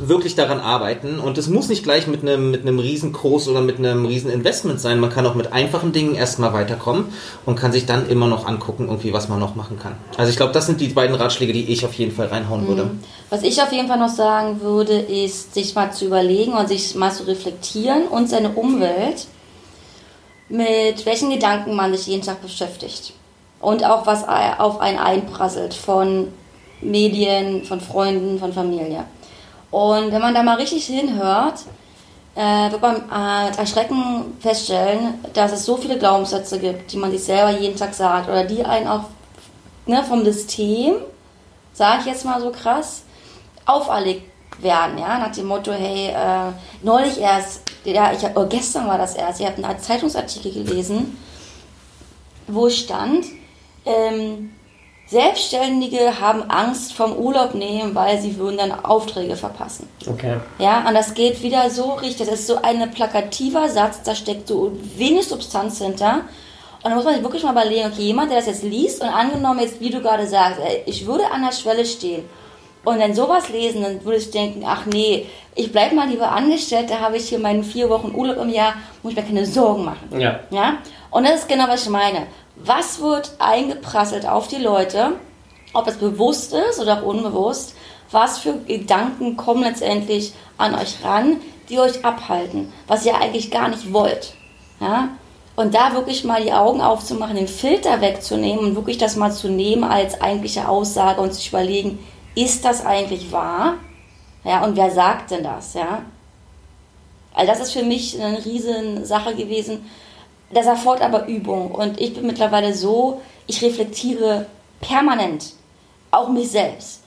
[0.00, 3.60] wirklich daran arbeiten und es muss nicht gleich mit einem mit einem riesen Kurs oder
[3.60, 5.00] mit einem riesen Investment sein.
[5.00, 7.06] Man kann auch mit einfachen Dingen erstmal weiterkommen
[7.46, 9.96] und kann sich dann immer noch angucken, irgendwie was man noch machen kann.
[10.16, 12.90] Also ich glaube, das sind die beiden Ratschläge, die ich auf jeden Fall reinhauen würde.
[13.30, 16.94] Was ich auf jeden Fall noch sagen würde, ist, sich mal zu überlegen und sich
[16.94, 19.26] mal zu reflektieren und seine Umwelt,
[20.48, 23.12] mit welchen Gedanken man sich jeden Tag beschäftigt.
[23.60, 24.24] Und auch was
[24.58, 26.28] auf einen einprasselt von
[26.80, 29.04] Medien, von Freunden, von Familie.
[29.70, 31.60] Und wenn man da mal richtig hinhört,
[32.34, 37.24] äh, wird man äh, erschrecken feststellen, dass es so viele Glaubenssätze gibt, die man sich
[37.24, 39.04] selber jeden Tag sagt oder die einen auch
[39.86, 40.94] ne, vom System,
[41.72, 43.02] sage ich jetzt mal so krass,
[43.66, 46.52] auferlegt werden, ja, nach dem Motto, hey, äh,
[46.82, 51.18] neulich erst, ja, ich oh, gestern war das erst, ich habe einen Zeitungsartikel gelesen,
[52.46, 53.26] wo stand,
[53.84, 54.52] ähm,
[55.10, 59.88] Selbstständige haben Angst vom Urlaub nehmen, weil sie würden dann Aufträge verpassen.
[60.06, 60.36] Okay.
[60.58, 62.28] Ja, und das geht wieder so richtig.
[62.28, 66.22] Das ist so ein plakativer Satz, da steckt so wenig Substanz hinter.
[66.82, 69.08] Und da muss man sich wirklich mal überlegen, okay, jemand, der das jetzt liest und
[69.08, 72.24] angenommen jetzt, wie du gerade sagst, ey, ich würde an der Schwelle stehen
[72.84, 76.90] und dann sowas lesen, dann würde ich denken, ach nee, ich bleibe mal lieber angestellt,
[76.90, 79.84] da habe ich hier meinen vier Wochen Urlaub im Jahr, muss ich mir keine Sorgen
[79.84, 80.20] machen.
[80.20, 80.40] Ja.
[80.50, 80.78] Ja?
[81.10, 82.26] Und das ist genau, was ich meine.
[82.64, 85.12] Was wird eingeprasselt auf die Leute,
[85.72, 87.74] ob es bewusst ist oder auch unbewusst,
[88.10, 91.36] was für Gedanken kommen letztendlich an euch ran,
[91.68, 94.32] die euch abhalten, was ihr eigentlich gar nicht wollt.
[94.80, 95.10] Ja?
[95.56, 99.48] Und da wirklich mal die Augen aufzumachen, den Filter wegzunehmen und wirklich das mal zu
[99.48, 101.98] nehmen als eigentliche Aussage und sich überlegen,
[102.34, 103.74] ist das eigentlich wahr?
[104.44, 105.74] Ja, und wer sagt denn das?
[105.74, 106.02] Ja?
[107.34, 109.84] Also das ist für mich eine riesen Sache gewesen.
[110.50, 111.70] Das erfordert aber Übung.
[111.70, 114.46] Und ich bin mittlerweile so, ich reflektiere
[114.80, 115.52] permanent,
[116.10, 117.02] auch mich selbst.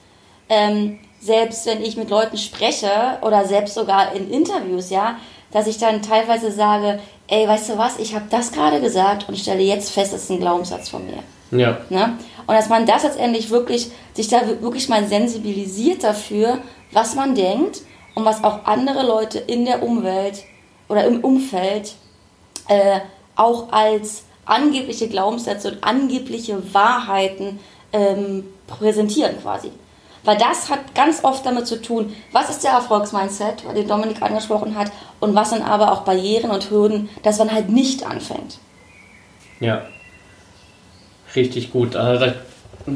[0.48, 5.16] Ähm, selbst wenn ich mit Leuten spreche oder selbst sogar in Interviews, ja,
[5.52, 9.38] dass ich dann teilweise sage, ey, weißt du was, ich habe das gerade gesagt und
[9.38, 11.22] stelle jetzt fest, das ist ein Glaubenssatz von mir.
[11.52, 11.78] Ja.
[11.90, 12.18] Ne?
[12.46, 16.58] Und dass man das letztendlich wirklich, sich da wirklich mal sensibilisiert dafür,
[16.90, 17.82] was man denkt
[18.14, 20.42] und was auch andere Leute in der Umwelt
[20.88, 21.94] oder im Umfeld
[22.68, 23.00] äh,
[23.36, 27.60] auch als angebliche Glaubenssätze und angebliche Wahrheiten
[27.92, 29.70] ähm, präsentieren quasi.
[30.24, 34.76] Weil das hat ganz oft damit zu tun, was ist der Erfolgsmindset, den Dominik angesprochen
[34.76, 38.58] hat, und was sind aber auch Barrieren und Hürden, dass man halt nicht anfängt.
[39.60, 39.82] Ja.
[41.34, 41.96] Richtig gut.
[41.96, 42.34] Also da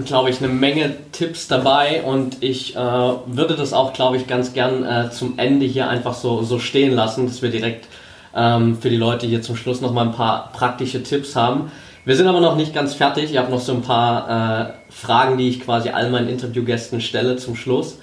[0.05, 4.53] glaube ich, eine Menge Tipps dabei und ich äh, würde das auch, glaube ich, ganz
[4.53, 7.87] gern äh, zum Ende hier einfach so, so stehen lassen, dass wir direkt
[8.37, 11.71] ähm, für die Leute hier zum Schluss nochmal ein paar praktische Tipps haben.
[12.05, 13.33] Wir sind aber noch nicht ganz fertig.
[13.33, 17.37] Ich habe noch so ein paar äh, Fragen, die ich quasi all meinen Interviewgästen stelle
[17.37, 17.99] zum Schluss.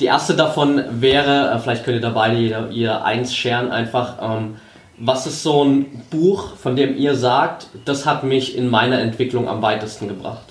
[0.00, 4.16] Die erste davon wäre, äh, vielleicht könnt ihr da beide ihr, ihr eins scheren, einfach,
[4.20, 4.56] ähm,
[4.96, 9.48] was ist so ein Buch, von dem ihr sagt, das hat mich in meiner Entwicklung
[9.48, 10.46] am weitesten gebracht?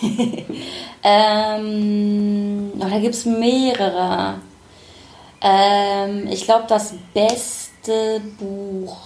[1.02, 4.36] ähm, oh, da gibt es mehrere.
[5.42, 8.96] Ähm, ich glaube, das beste Buch,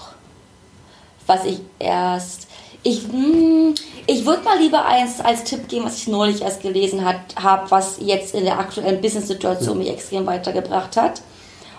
[1.27, 2.49] was ich erst.
[2.83, 3.75] Ich, hm,
[4.07, 7.97] ich würde mal lieber eins als Tipp geben, was ich neulich erst gelesen habe, was
[8.01, 11.23] jetzt in der aktuellen Business-Situation mich extrem weitergebracht hat.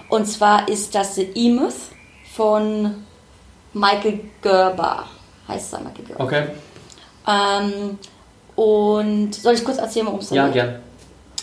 [0.10, 1.76] Und zwar ist das The E-Myth
[2.36, 3.04] von
[3.74, 5.06] Michael Gerber.
[5.48, 6.24] Heißt er Michael Gerber.
[6.24, 6.44] Okay.
[7.28, 8.00] Ähm,
[8.56, 10.54] und soll ich kurz erzählen, worum es Ja, geht?
[10.54, 10.80] gern.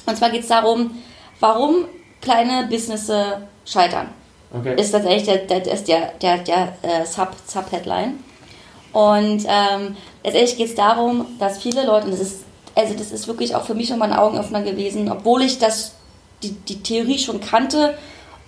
[0.06, 0.90] Und zwar geht es darum,
[1.38, 1.84] warum
[2.22, 3.10] kleine Business
[3.66, 4.08] scheitern.
[4.54, 4.80] Okay.
[4.80, 8.14] Ist tatsächlich der, der, der, der, der, der äh, Sub, Subheadline.
[8.92, 12.44] Und ähm, letztendlich geht es darum, dass viele Leute, und das ist,
[12.74, 15.94] also das ist wirklich auch für mich nochmal ein Augenöffner gewesen, obwohl ich das,
[16.42, 17.96] die, die Theorie schon kannte,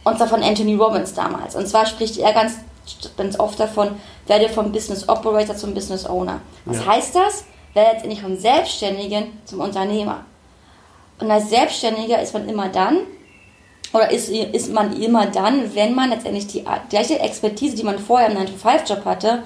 [0.04, 1.56] und zwar von Anthony Robbins damals.
[1.56, 2.56] Und zwar spricht er ganz,
[3.16, 3.92] ganz oft davon,
[4.26, 6.40] werde vom Business Operator zum Business Owner.
[6.66, 6.86] Was Ja.
[6.86, 7.44] heißt das?
[7.72, 10.26] Werde letztendlich vom Selbstständigen zum Unternehmer.
[11.18, 12.98] Und als Selbstständiger ist man immer dann,
[13.94, 18.28] oder ist, ist man immer dann, wenn man letztendlich die gleiche Expertise, die man vorher
[18.28, 19.44] im 9-to-5-Job hatte,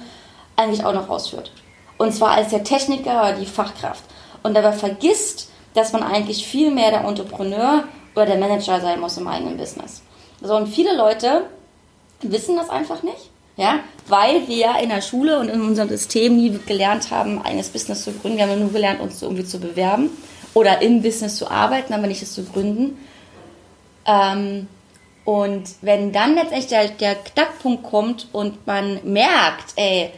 [0.56, 1.52] eigentlich auch noch ausführt.
[1.98, 4.02] Und zwar als der Techniker oder die Fachkraft.
[4.42, 7.84] Und dabei vergisst, dass man eigentlich viel mehr der Entrepreneur
[8.14, 10.00] oder der Manager sein muss im eigenen Business.
[10.40, 11.44] So, und viele Leute
[12.22, 16.58] wissen das einfach nicht, ja, weil wir in der Schule und in unserem System nie
[16.64, 18.38] gelernt haben, eigenes Business zu gründen.
[18.38, 20.08] Wir haben nur gelernt, uns irgendwie zu bewerben
[20.54, 22.96] oder im Business zu arbeiten, aber nicht es zu gründen.
[24.06, 24.68] Ähm,
[25.24, 30.10] und wenn dann letztendlich der, der Knackpunkt kommt und man merkt, ey,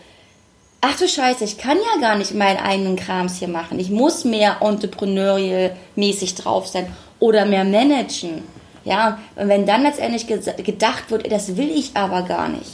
[0.81, 3.79] ach du Scheiße, ich kann ja gar nicht meinen eigenen Krams hier machen.
[3.79, 8.45] Ich muss mehr entrepreneurial-mäßig drauf sein oder mehr managen.
[8.85, 12.71] Ja, und wenn dann letztendlich gedacht wird, das will ich aber gar nicht,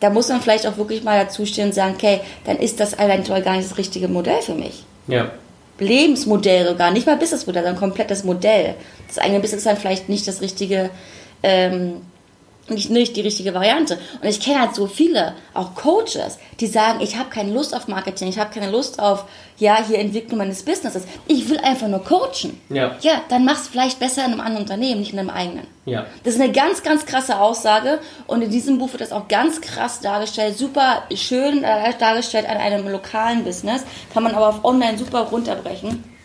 [0.00, 2.94] da muss man vielleicht auch wirklich mal dazu stehen und sagen, okay, dann ist das
[2.94, 4.84] eventuell gar nicht das richtige Modell für mich.
[5.08, 5.30] Ja.
[5.78, 8.74] Lebensmodell sogar, nicht mal Businessmodell, sondern komplettes Modell.
[9.08, 10.90] Das eigene Business ist dann vielleicht nicht das richtige,
[11.42, 12.00] ähm,
[12.68, 13.98] nicht, nicht die richtige Variante.
[14.20, 17.88] Und ich kenne halt so viele, auch Coaches, die sagen, ich habe keine Lust auf
[17.88, 19.24] Marketing, ich habe keine Lust auf,
[19.58, 21.04] ja, hier Entwicklung meines Businesses.
[21.26, 22.60] Ich will einfach nur coachen.
[22.68, 22.96] Ja.
[23.00, 25.66] Ja, dann mach's vielleicht besser in einem anderen Unternehmen, nicht in einem eigenen.
[25.86, 26.06] Ja.
[26.24, 29.60] Das ist eine ganz, ganz krasse Aussage und in diesem Buch wird das auch ganz
[29.60, 34.98] krass dargestellt, super schön äh, dargestellt an einem lokalen Business, kann man aber auf online
[34.98, 36.15] super runterbrechen.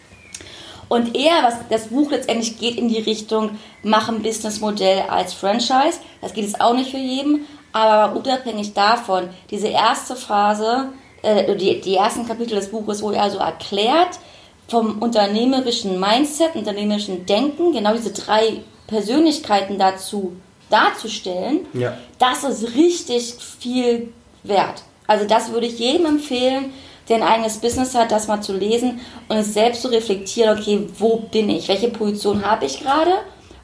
[0.91, 6.01] Und eher, was das Buch letztendlich geht in die Richtung, machen Businessmodell als Franchise.
[6.19, 10.89] Das geht es auch nicht für jeden, aber unabhängig davon, diese erste Phase
[11.21, 14.19] äh, die, die ersten Kapitel des Buches, wo er so erklärt,
[14.67, 20.33] vom unternehmerischen Mindset, unternehmerischen Denken, genau diese drei Persönlichkeiten dazu
[20.69, 21.97] darzustellen, Ja.
[22.19, 24.11] das ist richtig viel
[24.43, 24.83] wert.
[25.07, 26.73] Also das würde ich jedem empfehlen,
[27.11, 30.87] der ein eigenes Business hat, das mal zu lesen und es selbst zu reflektieren, okay,
[30.97, 31.67] wo bin ich?
[31.67, 33.11] Welche Position habe ich gerade?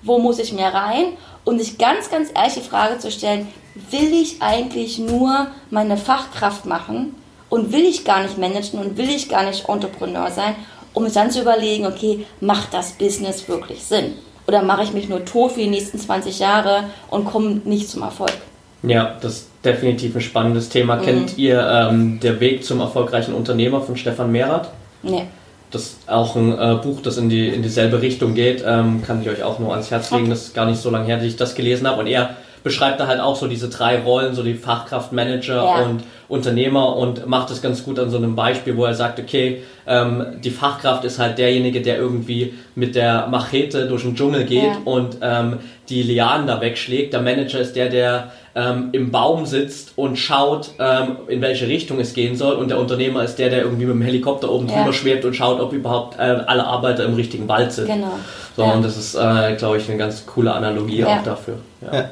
[0.01, 1.13] Wo muss ich mehr rein?
[1.45, 3.47] Und sich ganz, ganz ehrlich die Frage zu stellen,
[3.89, 7.15] will ich eigentlich nur meine Fachkraft machen
[7.49, 10.55] und will ich gar nicht managen und will ich gar nicht Entrepreneur sein,
[10.93, 14.15] um es dann zu überlegen, okay, macht das Business wirklich Sinn?
[14.45, 18.01] Oder mache ich mich nur tot für die nächsten 20 Jahre und komme nicht zum
[18.01, 18.37] Erfolg?
[18.83, 20.97] Ja, das ist definitiv ein spannendes Thema.
[20.97, 21.59] Kennt ihr
[21.89, 24.69] ähm, Der Weg zum erfolgreichen Unternehmer von Stefan Mehrath?
[25.03, 25.23] Nee.
[25.71, 28.63] Das ist auch ein äh, Buch, das in, die, in dieselbe Richtung geht.
[28.65, 30.29] Ähm, kann ich euch auch nur ans Herz legen.
[30.29, 31.99] Das ist gar nicht so lange her, dass ich das gelesen habe.
[31.99, 35.85] Und er beschreibt da halt auch so diese drei Rollen, so die Fachkraft, Manager Ja.
[35.85, 39.63] und Unternehmer und macht das ganz gut an so einem Beispiel, wo er sagt, okay,
[39.85, 44.63] ähm, die Fachkraft ist halt derjenige, der irgendwie mit der Machete durch den Dschungel geht
[44.63, 44.77] Ja.
[44.85, 45.59] und ähm,
[45.89, 47.13] die Lianen da wegschlägt.
[47.13, 51.99] Der Manager ist der, der ähm, im Baum sitzt und schaut, ähm, in welche Richtung
[51.99, 52.55] es gehen soll.
[52.55, 54.79] Und der Unternehmer ist der, der irgendwie mit dem Helikopter oben Ja.
[54.79, 57.85] drüber schwebt und schaut, ob überhaupt äh, alle Arbeiter im richtigen Wald sind.
[57.87, 58.17] Genau.
[58.55, 58.71] So, Ja.
[58.71, 61.19] und das ist, äh, glaube ich, eine ganz coole Analogie Ja.
[61.19, 61.55] auch dafür.
[61.81, 61.93] Ja.
[61.99, 62.09] Ja.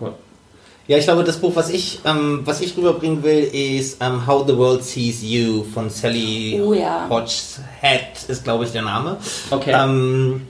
[0.00, 0.12] Cool.
[0.86, 4.44] Ja, ich glaube, das Buch, was ich, ähm, was ich rüberbringen will, ist ähm, How
[4.46, 7.06] the World Sees You von Sally Oh ja.
[7.08, 9.16] Hodgehead, ist, glaube ich, der Name.
[9.50, 9.72] Okay.
[9.74, 10.42] Ähm,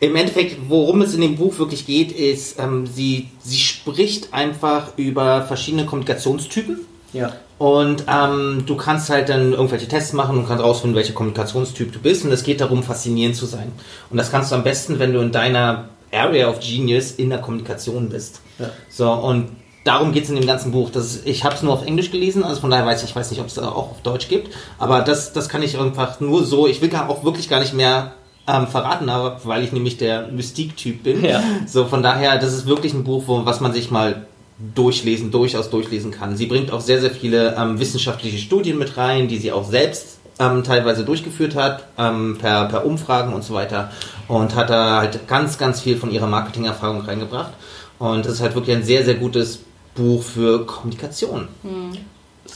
[0.00, 4.96] Im Endeffekt, worum es in dem Buch wirklich geht, ist, ähm, sie, sie spricht einfach
[4.96, 6.80] über verschiedene Kommunikationstypen.
[7.12, 7.32] Ja.
[7.58, 12.00] Und ähm, du kannst halt dann irgendwelche Tests machen und kannst rausfinden, welcher Kommunikationstyp du
[12.00, 12.24] bist.
[12.24, 13.72] Und es geht darum, faszinierend zu sein.
[14.10, 17.40] Und das kannst du am besten, wenn du in deiner Area of Genius in der
[17.40, 18.40] Kommunikation bist.
[18.58, 18.70] Ja.
[18.88, 19.50] So, und
[19.84, 20.90] darum geht es in dem ganzen Buch.
[20.90, 23.30] Das ich habe es nur auf Englisch gelesen, also von daher weiß ich, ich weiß
[23.30, 24.52] nicht, ob es auch auf Deutsch gibt.
[24.78, 27.74] Aber das, das kann ich einfach nur so, ich will gar, auch wirklich gar nicht
[27.74, 28.14] mehr
[28.46, 31.24] ähm, verraten, aber weil ich nämlich der Mystik-Typ bin.
[31.24, 31.42] Ja.
[31.66, 34.26] So, von daher, das ist wirklich ein Buch, wo, was man sich mal
[34.74, 36.36] durchlesen, durchaus durchlesen kann.
[36.36, 40.18] Sie bringt auch sehr, sehr viele ähm, wissenschaftliche Studien mit rein, die sie auch selbst
[40.38, 43.90] ähm, teilweise durchgeführt hat, ähm, per, per Umfragen und so weiter.
[44.28, 47.52] Und hat da halt ganz, ganz viel von ihrer Marketingerfahrung reingebracht.
[47.98, 49.60] Und es ist halt wirklich ein sehr, sehr gutes
[49.94, 51.48] Buch für Kommunikation.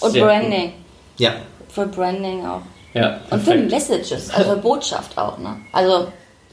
[0.01, 0.73] Und Sehr Branding.
[1.17, 1.35] Ja.
[1.69, 2.63] Für Branding auch.
[2.95, 3.55] Ja, Und für.
[3.57, 5.57] Messages, also Botschaft auch, ne?
[5.73, 6.09] Also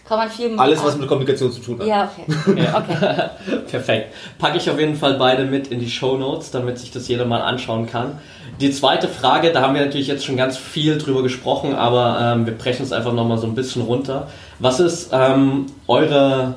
[0.07, 1.87] kann man viel Alles, was mit Kommunikation zu tun hat.
[1.87, 2.61] Ja, okay.
[2.63, 2.77] Ja.
[2.77, 3.59] okay.
[3.71, 4.13] Perfekt.
[4.37, 7.25] Packe ich auf jeden Fall beide mit in die Show Notes, damit sich das jeder
[7.25, 8.19] mal anschauen kann.
[8.61, 12.45] Die zweite Frage, da haben wir natürlich jetzt schon ganz viel drüber gesprochen, aber ähm,
[12.45, 14.27] wir brechen es einfach nochmal so ein bisschen runter.
[14.59, 16.53] Was ist ähm, eure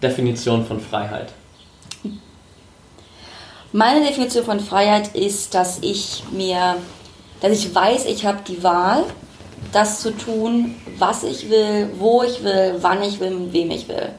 [0.00, 1.32] Definition von Freiheit?
[3.72, 6.76] Meine Definition von Freiheit ist, dass ich mir,
[7.42, 9.04] dass ich weiß, ich habe die Wahl,
[9.72, 13.88] das zu tun, was ich will, wo ich will, wann ich will, mit wem ich
[13.88, 14.10] will.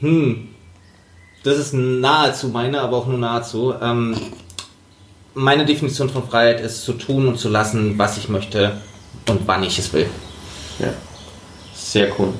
[0.00, 0.48] Hm.
[1.44, 3.74] Das ist nahezu meine, aber auch nur nahezu.
[3.80, 4.16] Ähm,
[5.34, 8.80] meine Definition von Freiheit ist zu tun und zu lassen, was ich möchte
[9.28, 10.08] und wann ich es will.
[10.78, 10.92] Ja.
[11.74, 12.32] Sehr cool.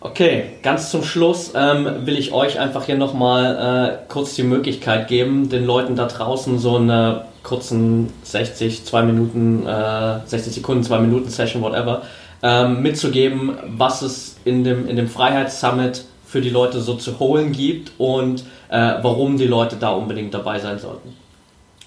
[0.00, 5.08] Okay, ganz zum Schluss ähm, will ich euch einfach hier nochmal äh, kurz die Möglichkeit
[5.08, 10.98] geben, den Leuten da draußen so eine kurzen 60, 2 Minuten, äh, 60 Sekunden, 2
[10.98, 12.02] Minuten Session, whatever,
[12.42, 17.52] ähm, mitzugeben, was es in dem, in dem Freiheitssummit für die Leute so zu holen
[17.52, 21.16] gibt und äh, warum die Leute da unbedingt dabei sein sollten.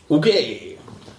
[0.08, 0.78] Okay.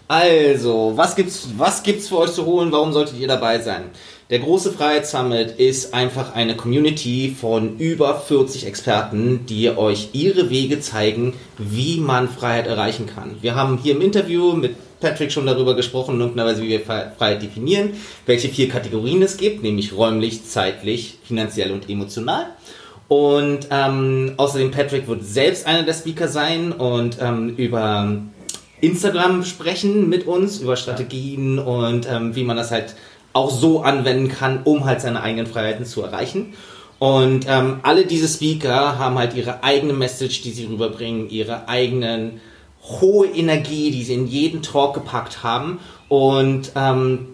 [0.08, 2.72] Also, was gibt's, was gibt's für euch zu holen?
[2.72, 3.84] Warum solltet ihr dabei sein?
[4.30, 10.78] Der große Freiheitssummit ist einfach eine Community von über 40 Experten, die euch ihre Wege
[10.78, 13.34] zeigen, wie man Freiheit erreichen kann.
[13.40, 18.50] Wir haben hier im Interview mit Patrick schon darüber gesprochen, wie wir Freiheit definieren, welche
[18.50, 22.50] vier Kategorien es gibt, nämlich räumlich, zeitlich, finanziell und emotional.
[23.08, 28.22] Und ähm, außerdem Patrick wird selbst einer der Speaker sein und ähm, über
[28.80, 32.94] Instagram sprechen mit uns, über Strategien und ähm, wie man das halt
[33.32, 36.54] auch so anwenden kann, um halt seine eigenen Freiheiten zu erreichen.
[36.98, 42.40] Und ähm, alle diese Speaker haben halt ihre eigene Message, die sie rüberbringen, ihre eigenen
[42.82, 45.80] hohe Energie, die sie in jeden Talk gepackt haben.
[46.08, 47.28] Und ähm,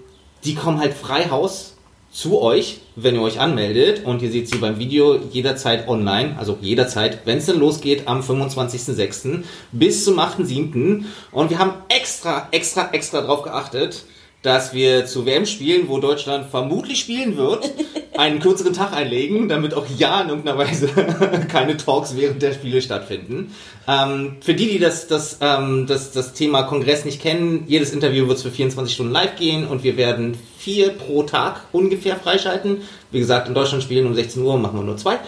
[0.44, 1.74] die kommen halt frei Haus
[2.12, 4.04] zu euch, wenn ihr euch anmeldet.
[4.04, 8.20] Und ihr seht sie beim Video jederzeit online, also jederzeit, wenn es denn losgeht, am
[8.20, 9.42] 25.06.
[9.72, 11.04] bis zum 8.07.
[11.32, 14.04] Und wir haben extra, extra, extra drauf geachtet,
[14.42, 17.70] dass wir zu WM spielen, wo Deutschland vermutlich spielen wird,
[18.16, 20.88] einen kürzeren Tag einlegen, damit auch ja in irgendeiner Weise
[21.48, 23.54] keine Talks während der Spiele stattfinden.
[23.88, 28.28] Ähm, für die, die das, das, ähm, das, das Thema Kongress nicht kennen, jedes Interview
[28.28, 32.82] wird für 24 Stunden live gehen und wir werden vier pro Tag ungefähr freischalten.
[33.10, 35.18] Wie gesagt, in Deutschland spielen um 16 Uhr, machen wir nur zwei.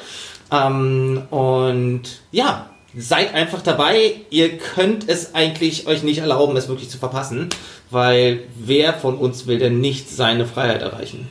[0.50, 4.16] Ähm, und ja, seid einfach dabei.
[4.30, 7.48] Ihr könnt es eigentlich euch nicht erlauben, es wirklich zu verpassen,
[7.90, 11.28] weil wer von uns will denn nicht seine Freiheit erreichen?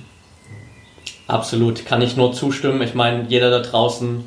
[1.28, 2.82] Absolut, kann ich nur zustimmen.
[2.82, 4.24] Ich meine, jeder da draußen,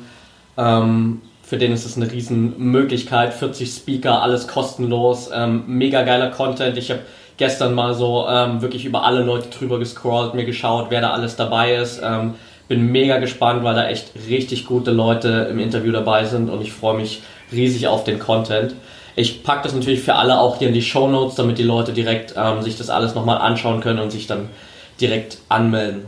[0.57, 3.33] ähm, für den ist es eine riesen Möglichkeit.
[3.33, 6.77] 40 Speaker, alles kostenlos, ähm, mega geiler Content.
[6.77, 7.01] Ich habe
[7.37, 11.35] gestern mal so ähm, wirklich über alle Leute drüber gescrollt, mir geschaut, wer da alles
[11.35, 11.99] dabei ist.
[12.03, 12.35] Ähm,
[12.71, 16.71] bin mega gespannt, weil da echt richtig gute Leute im Interview dabei sind und ich
[16.71, 18.75] freue mich riesig auf den Content.
[19.17, 21.91] Ich packe das natürlich für alle auch hier in die Show Notes, damit die Leute
[21.91, 24.47] direkt ähm, sich das alles nochmal anschauen können und sich dann
[25.01, 26.05] direkt anmelden.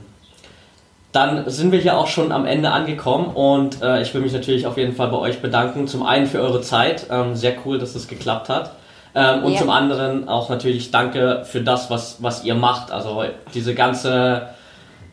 [1.12, 4.66] Dann sind wir hier auch schon am Ende angekommen und äh, ich will mich natürlich
[4.66, 5.90] auf jeden Fall bei euch bedanken.
[5.90, 8.72] Zum einen für eure Zeit, ähm, sehr cool, dass das geklappt hat.
[9.16, 9.60] Ähm, und ja.
[9.60, 12.90] zum anderen auch natürlich danke für das, was, was ihr macht.
[12.90, 13.22] Also
[13.54, 14.48] diese ganze,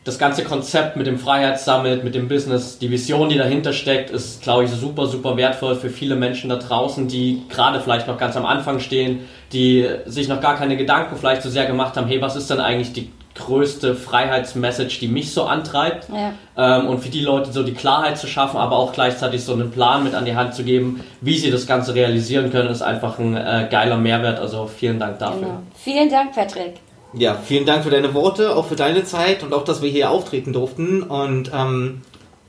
[0.03, 4.41] das ganze Konzept mit dem Freiheitssummit, mit dem Business, die Vision, die dahinter steckt, ist,
[4.41, 8.35] glaube ich, super, super wertvoll für viele Menschen da draußen, die gerade vielleicht noch ganz
[8.35, 12.19] am Anfang stehen, die sich noch gar keine Gedanken vielleicht so sehr gemacht haben, hey,
[12.19, 16.07] was ist denn eigentlich die größte Freiheitsmessage, die mich so antreibt.
[16.09, 16.33] Ja.
[16.57, 19.71] Ähm, und für die Leute so die Klarheit zu schaffen, aber auch gleichzeitig so einen
[19.71, 23.19] Plan mit an die Hand zu geben, wie sie das Ganze realisieren können, ist einfach
[23.19, 24.39] ein äh, geiler Mehrwert.
[24.39, 25.41] Also vielen Dank dafür.
[25.41, 25.61] Genau.
[25.75, 26.73] Vielen Dank, Patrick.
[27.13, 30.11] Ja, vielen Dank für deine Worte, auch für deine Zeit und auch, dass wir hier
[30.11, 31.03] auftreten durften.
[31.03, 32.01] Und ähm,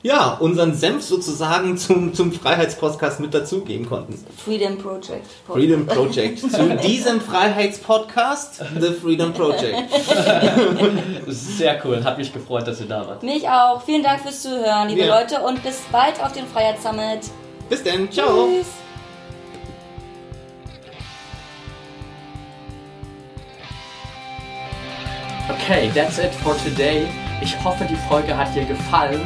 [0.03, 4.15] ja, unseren Senf sozusagen zum, zum Freiheitspodcast mit dazugeben konnten.
[4.45, 5.27] Freedom Project.
[5.47, 6.41] Freedom Project.
[6.41, 9.79] Zu diesem Freiheitspodcast, The Freedom Project.
[11.29, 13.23] Sehr cool, hat mich gefreut, dass ihr da wart.
[13.23, 13.83] Mich auch.
[13.83, 15.21] Vielen Dank fürs Zuhören, liebe ja.
[15.21, 17.21] Leute, und bis bald auf dem Freiheitssummit.
[17.69, 18.49] Bis denn, ciao.
[18.49, 18.67] Tschüss.
[25.53, 27.07] Okay, that's it for today.
[27.43, 29.21] Ich hoffe, die Folge hat dir gefallen.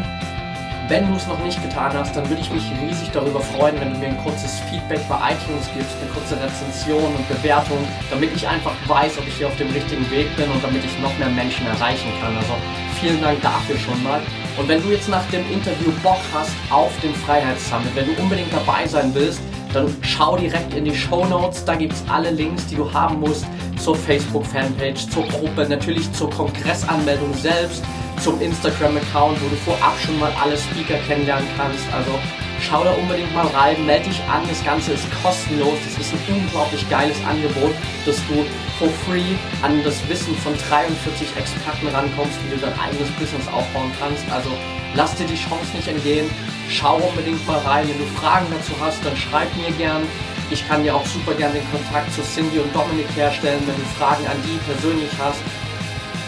[0.88, 3.92] Wenn du es noch nicht getan hast, dann würde ich mich riesig darüber freuen, wenn
[3.92, 7.78] du mir ein kurzes Feedback bei iTunes gibst, eine kurze Rezension und Bewertung,
[8.10, 10.98] damit ich einfach weiß, ob ich hier auf dem richtigen Weg bin und damit ich
[10.98, 12.36] noch mehr Menschen erreichen kann.
[12.36, 12.54] Also
[13.00, 14.20] vielen Dank dafür schon mal.
[14.58, 18.52] Und wenn du jetzt nach dem Interview Bock hast auf den Freiheitssummit, wenn du unbedingt
[18.52, 19.40] dabei sein willst,
[19.72, 21.64] dann schau direkt in die Show Notes.
[21.64, 23.46] Da gibt es alle Links, die du haben musst
[23.76, 27.82] zur Facebook-Fanpage, zur Gruppe, natürlich zur Kongressanmeldung selbst
[28.22, 31.84] zum Instagram-Account, wo du vorab schon mal alle Speaker kennenlernen kannst.
[31.92, 32.18] Also
[32.60, 34.42] schau da unbedingt mal rein, melde dich an.
[34.48, 35.78] Das Ganze ist kostenlos.
[35.84, 37.74] Das ist ein unglaublich geiles Angebot,
[38.04, 38.44] dass du
[38.78, 43.92] for free an das Wissen von 43 Experten rankommst, wie du dein eigenes Business aufbauen
[43.98, 44.24] kannst.
[44.30, 44.50] Also
[44.94, 46.30] lass dir die Chance nicht entgehen.
[46.68, 47.88] Schau unbedingt mal rein.
[47.88, 50.02] Wenn du Fragen dazu hast, dann schreib mir gern.
[50.50, 53.82] Ich kann dir auch super gern den Kontakt zu Cindy und Dominik herstellen, wenn du
[53.98, 55.40] Fragen an die persönlich hast.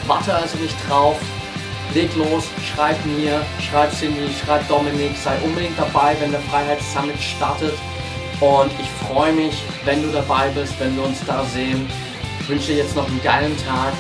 [0.07, 1.17] Warte also nicht drauf,
[1.95, 7.75] leg los, schreib mir, schreib Cindy, schreib Dominik, sei unbedingt dabei, wenn der Freiheitssummit startet.
[8.41, 11.89] Und ich freue mich, wenn du dabei bist, wenn wir uns da sehen.
[12.41, 13.93] Ich wünsche dir jetzt noch einen geilen Tag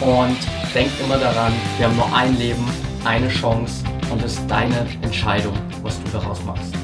[0.00, 0.36] und
[0.74, 2.66] denk immer daran, wir haben nur ein Leben,
[3.04, 6.79] eine Chance und es ist deine Entscheidung, was du daraus machst.